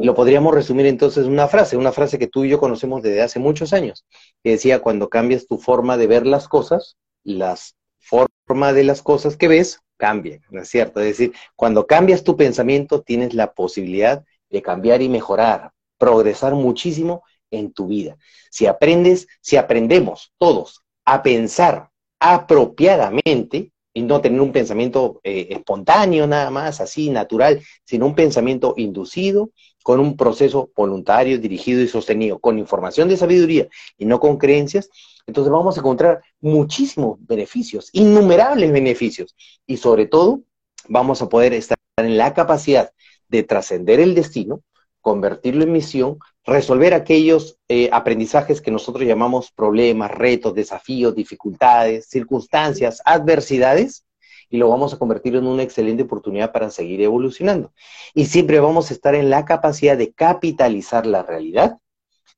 [0.00, 3.20] Lo podríamos resumir entonces en una frase, una frase que tú y yo conocemos desde
[3.20, 4.06] hace muchos años,
[4.42, 9.36] que decía, cuando cambias tu forma de ver las cosas, las forma de las cosas
[9.36, 10.98] que ves cambian, ¿no es cierto?
[10.98, 17.22] Es decir, cuando cambias tu pensamiento, tienes la posibilidad de cambiar y mejorar, progresar muchísimo
[17.52, 18.16] en tu vida.
[18.50, 21.88] Si aprendes, si aprendemos todos a pensar
[22.18, 28.74] apropiadamente, y no tener un pensamiento eh, espontáneo nada más, así, natural, sino un pensamiento
[28.76, 29.50] inducido,
[29.82, 33.68] con un proceso voluntario, dirigido y sostenido, con información de sabiduría
[33.98, 34.88] y no con creencias,
[35.26, 39.34] entonces vamos a encontrar muchísimos beneficios, innumerables beneficios,
[39.66, 40.42] y sobre todo
[40.88, 42.92] vamos a poder estar en la capacidad
[43.28, 44.62] de trascender el destino,
[45.00, 53.00] convertirlo en misión, resolver aquellos eh, aprendizajes que nosotros llamamos problemas, retos, desafíos, dificultades, circunstancias,
[53.04, 54.04] adversidades,
[54.52, 57.72] y lo vamos a convertir en una excelente oportunidad para seguir evolucionando.
[58.12, 61.78] Y siempre vamos a estar en la capacidad de capitalizar la realidad,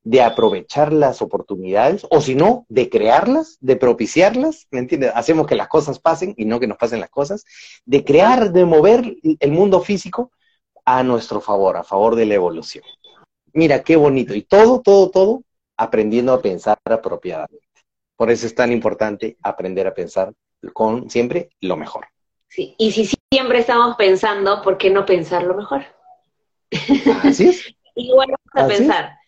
[0.04, 5.10] de aprovechar las oportunidades, o si no, de crearlas, de propiciarlas, ¿me entiendes?
[5.12, 7.44] Hacemos que las cosas pasen y no que nos pasen las cosas,
[7.84, 10.30] de crear, de mover el mundo físico
[10.84, 12.84] a nuestro favor, a favor de la evolución.
[13.52, 14.34] Mira, qué bonito.
[14.34, 15.42] Y todo, todo, todo
[15.76, 17.66] aprendiendo a pensar apropiadamente.
[18.16, 20.32] Por eso es tan importante aprender a pensar
[20.72, 22.06] con siempre lo mejor.
[22.48, 25.84] Sí, y si siempre estamos pensando, ¿por qué no pensar lo mejor?
[27.22, 27.74] Así es.
[27.96, 29.18] Igual vamos a pensar.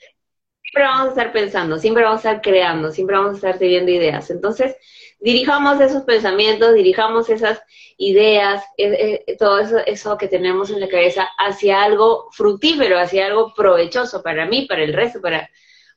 [0.63, 3.91] Siempre vamos a estar pensando, siempre vamos a estar creando, siempre vamos a estar teniendo
[3.91, 4.31] ideas.
[4.31, 4.77] Entonces,
[5.21, 7.63] dirijamos esos pensamientos, dirijamos esas
[7.97, 13.27] ideas, eh, eh, todo eso, eso que tenemos en la cabeza hacia algo fructífero, hacia
[13.27, 15.49] algo provechoso para mí, para el resto, para,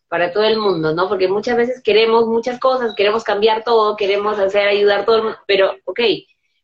[0.10, 1.08] para todo el mundo, ¿no?
[1.08, 5.38] Porque muchas veces queremos muchas cosas, queremos cambiar todo, queremos hacer, ayudar todo el mundo,
[5.48, 6.00] pero, ok,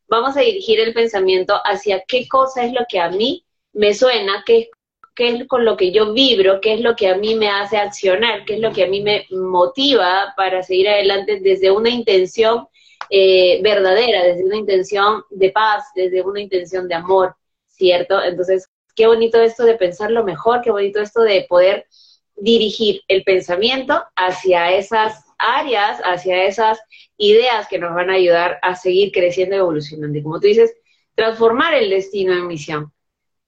[0.07, 4.43] vamos a dirigir el pensamiento hacia qué cosa es lo que a mí me suena,
[4.45, 4.69] qué,
[5.17, 8.45] es con lo que yo vibro, qué es lo que a mí me hace accionar,
[8.45, 12.67] qué es lo que a mí me motiva para seguir adelante desde una intención
[13.09, 17.35] eh, verdadera, desde una intención de paz, desde una intención de amor,
[17.67, 18.21] ¿cierto?
[18.23, 21.85] Entonces, qué bonito esto de pensar lo mejor, qué bonito esto de poder
[22.35, 26.79] dirigir el pensamiento hacia esas áreas, hacia esas
[27.17, 30.17] ideas que nos van a ayudar a seguir creciendo y evolucionando.
[30.17, 30.73] Y como tú dices,
[31.15, 32.91] transformar el destino en misión.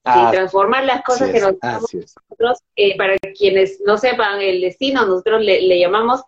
[0.10, 5.80] Ah, transformar las cosas que nosotros, eh, para quienes no sepan el destino, nosotros le,
[5.80, 6.22] llamamos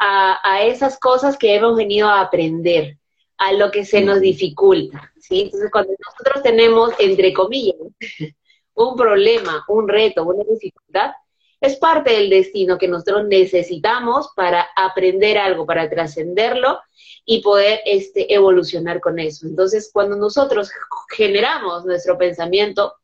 [0.00, 2.96] a, esas cosas que hemos venido a aprender,
[3.36, 5.42] a lo que se nos dificulta, ¿sí?
[5.42, 7.76] Entonces, cuando nosotros tenemos, entre comillas,
[8.74, 11.12] un problema, un reto, una dificultad,
[11.60, 16.80] es parte del destino que nosotros necesitamos para aprender algo, para trascenderlo
[17.24, 19.46] y poder este, evolucionar con eso.
[19.46, 20.70] Entonces, cuando nosotros
[21.14, 22.94] generamos nuestro pensamiento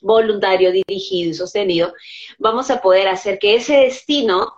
[0.00, 1.94] voluntario, dirigido y sostenido,
[2.38, 4.52] vamos a poder hacer que ese destino,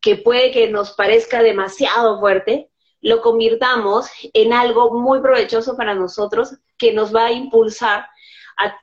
[0.00, 2.70] que puede que nos parezca demasiado fuerte,
[3.00, 8.06] lo convirtamos en algo muy provechoso para nosotros, que nos va a impulsar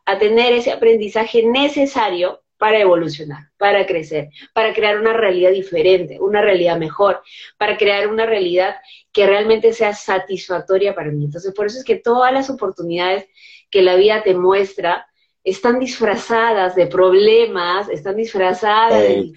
[0.06, 6.42] a, tener ese aprendizaje necesario para evolucionar, para crecer, para crear una realidad diferente, una
[6.42, 7.22] realidad mejor,
[7.58, 8.76] para crear una realidad
[9.12, 11.26] que realmente sea satisfactoria para mí.
[11.26, 13.28] Entonces, por eso es que todas las oportunidades
[13.70, 15.08] que la vida te muestra,
[15.44, 19.32] están disfrazadas de problemas, están disfrazadas de,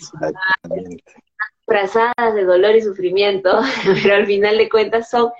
[1.60, 3.60] disfrazadas de dolor y sufrimiento,
[4.02, 5.30] pero al final de cuentas son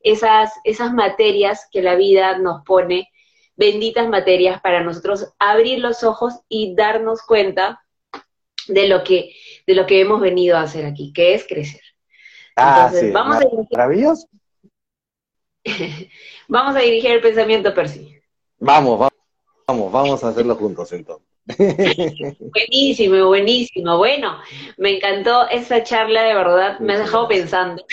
[0.00, 3.08] esas, esas materias que la vida nos pone,
[3.58, 7.84] benditas materias para nosotros abrir los ojos y darnos cuenta
[8.68, 9.34] de lo que,
[9.66, 11.82] de lo que hemos venido a hacer aquí, que es crecer.
[12.56, 14.28] Ah, Entonces, vamos a dirigir, maravilloso.
[16.48, 18.16] vamos a dirigir el pensamiento, Percy.
[18.58, 19.18] Vamos, vamos.
[19.66, 21.28] Vamos, vamos a hacerlo juntos entonces.
[22.52, 23.96] Buenísimo, buenísimo.
[23.96, 24.40] Bueno,
[24.76, 27.84] me encantó esa charla, de verdad, me ha dejado pensando.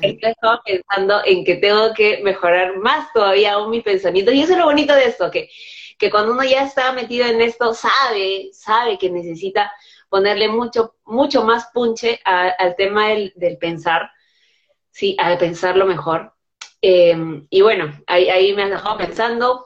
[0.00, 4.32] me he dejado pensando en que tengo que mejorar más todavía aún mi pensamiento.
[4.32, 5.50] Y eso es lo bonito de esto, que,
[5.98, 9.70] que cuando uno ya está metido en esto, sabe, sabe que necesita
[10.08, 14.10] ponerle mucho, mucho más punche al tema del, del pensar,
[14.90, 16.32] sí, al pensarlo mejor
[16.88, 19.65] Em, y bueno, ahí, me has dejado pensando.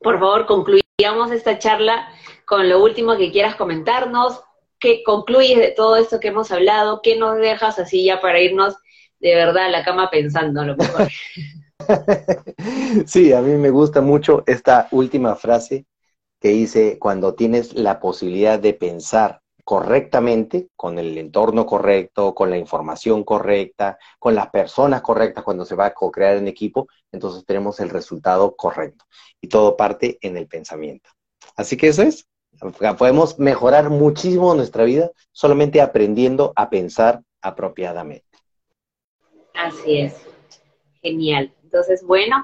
[0.00, 2.08] Por favor, concluyamos esta charla
[2.44, 4.42] con lo último que quieras comentarnos.
[4.78, 7.00] ¿Qué concluyes de todo esto que hemos hablado?
[7.02, 8.76] ¿Qué nos dejas así ya para irnos
[9.18, 11.08] de verdad a la cama pensando lo mejor?
[13.06, 15.86] Sí, a mí me gusta mucho esta última frase
[16.40, 22.56] que dice, cuando tienes la posibilidad de pensar correctamente, con el entorno correcto, con la
[22.56, 27.78] información correcta, con las personas correctas cuando se va a co-crear en equipo, entonces tenemos
[27.78, 29.04] el resultado correcto.
[29.42, 31.10] Y todo parte en el pensamiento.
[31.54, 32.26] Así que eso es.
[32.96, 38.24] Podemos mejorar muchísimo nuestra vida solamente aprendiendo a pensar apropiadamente.
[39.52, 40.14] Así es.
[41.02, 41.54] genial.
[41.62, 42.42] Entonces, bueno,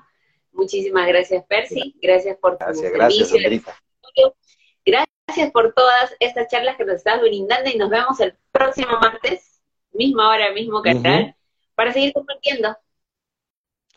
[0.52, 1.94] muchísimas gracias, Percy.
[2.02, 3.72] Gracias por tu gracias, gracias, servicio.
[4.02, 4.43] Gracias
[5.52, 9.62] por todas estas charlas que nos estás brindando y nos vemos el próximo martes,
[9.92, 11.34] misma hora, mismo canal,
[11.74, 12.76] para seguir compartiendo.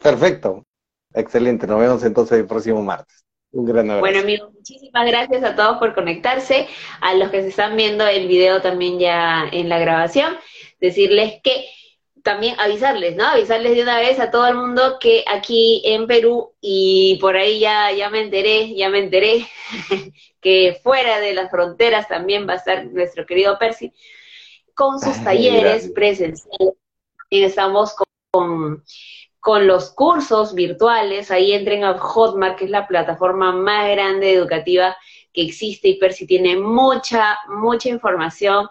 [0.02, 0.66] Perfecto.
[1.14, 1.68] Excelente.
[1.68, 3.26] Nos vemos entonces el próximo martes.
[3.52, 4.02] Un gran abrazo.
[4.02, 6.68] Bueno, amigos, muchísimas gracias a todos por conectarse.
[7.02, 10.38] A los que se están viendo el video también ya en la grabación,
[10.80, 11.66] decirles que
[12.24, 13.26] también avisarles, ¿no?
[13.26, 17.60] Avisarles de una vez a todo el mundo que aquí en Perú, y por ahí
[17.60, 19.48] ya, ya me enteré, ya me enteré,
[20.48, 23.92] que fuera de las fronteras también va a estar nuestro querido Percy,
[24.74, 26.74] con sus talleres presenciales.
[27.30, 27.94] Y estamos
[28.32, 28.82] con,
[29.42, 34.96] con los cursos virtuales, ahí entren a Hotmart, que es la plataforma más grande educativa
[35.34, 38.70] que existe, y Percy tiene mucha, mucha información,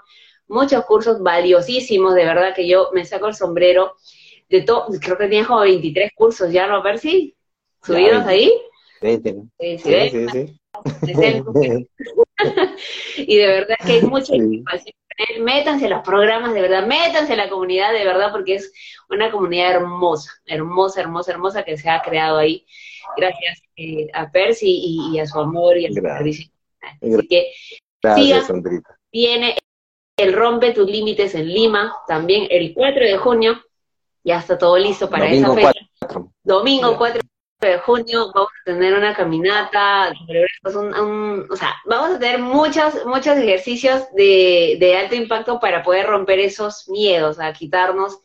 [0.49, 3.97] muchos cursos valiosísimos, de verdad que yo me saco el sombrero
[4.49, 7.37] de todo, creo que tiene como 23 cursos ya, ¿no, Percy?
[7.83, 8.51] ¿Subidos ahí?
[9.03, 10.61] Sí, sí, sí, sí.
[13.16, 14.95] y de verdad que hay mucha información.
[15.41, 18.72] Métanse a los programas, de verdad, métanse a la comunidad, de verdad, porque es
[19.09, 22.66] una comunidad hermosa, hermosa, hermosa, hermosa que se ha creado ahí.
[23.16, 26.51] Gracias eh, a Percy y, a su amor y a su servicio.
[27.01, 27.53] Así que
[28.03, 28.99] Gracias, Sandrita.
[29.11, 29.57] Viene
[30.18, 33.62] el Rompe tus Límites en Lima, también el 4 de junio.
[34.22, 35.87] Ya está todo listo para esa fecha.
[36.43, 37.20] Domingo 4
[37.61, 40.12] de junio vamos a tener una caminata,
[40.62, 46.38] o sea, vamos a tener muchos, muchos ejercicios de, de alto impacto para poder romper
[46.38, 48.18] esos miedos, a quitarnos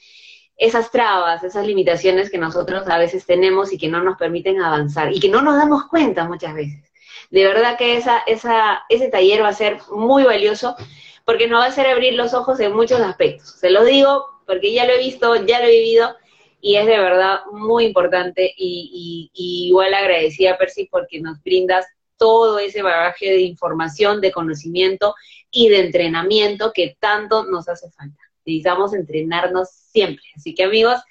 [0.57, 5.13] esas trabas, esas limitaciones que nosotros a veces tenemos y que no nos permiten avanzar
[5.13, 6.91] y que no nos damos cuenta muchas veces.
[7.29, 10.75] De verdad que esa, esa, ese taller va a ser muy valioso
[11.23, 13.51] porque nos va a hacer abrir los ojos en muchos aspectos.
[13.59, 16.15] Se lo digo porque ya lo he visto, ya lo he vivido
[16.61, 21.85] y es de verdad muy importante y, igual agradecida, Percy, porque nos brindas
[22.17, 25.15] todo ese bagaje de información, de conocimiento
[25.49, 28.21] y de entrenamiento que tanto nos hace falta.
[28.45, 30.23] Necesitamos entrenarnos siempre.
[30.35, 31.01] Así que amigos,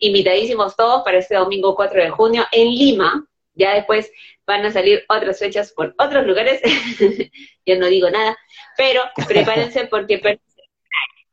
[0.00, 3.26] invitadísimos todos para este domingo 4 de junio en Lima.
[3.54, 4.10] Ya después
[4.44, 6.60] van a salir otras fechas por otros lugares.
[7.66, 8.36] Yo no digo nada,
[8.76, 10.20] pero prepárense porque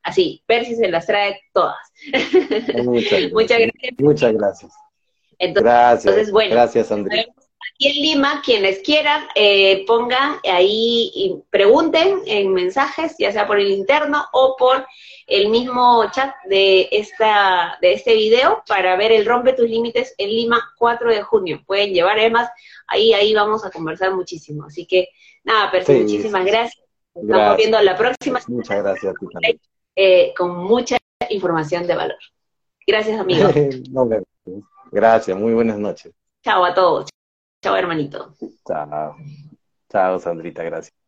[0.03, 1.92] Así, Percy se las trae todas.
[2.83, 3.93] Muchas, gracias.
[3.99, 4.73] Muchas gracias.
[5.39, 7.27] Entonces, bueno, gracias, Andrés.
[7.75, 13.59] Aquí en Lima, quienes quieran, eh, pongan ahí y pregunten en mensajes, ya sea por
[13.59, 14.85] el interno o por
[15.27, 20.29] el mismo chat de esta de este video para ver el Rompe tus Límites en
[20.29, 21.63] Lima 4 de junio.
[21.65, 22.49] Pueden llevar, además,
[22.87, 24.65] ahí, ahí vamos a conversar muchísimo.
[24.65, 25.09] Así que,
[25.43, 26.83] nada, Percy, muchísimas gracias.
[27.15, 28.39] Estamos viendo la próxima.
[28.47, 29.13] Muchas gracias.
[29.95, 30.97] Eh, con mucha
[31.29, 32.17] información de valor.
[32.85, 33.49] Gracias, amigo.
[34.91, 36.13] gracias, muy buenas noches.
[36.43, 37.09] Chao a todos.
[37.61, 38.35] Chao, hermanito.
[38.67, 39.15] Chao.
[39.89, 41.02] Chao, Sandrita, gracias.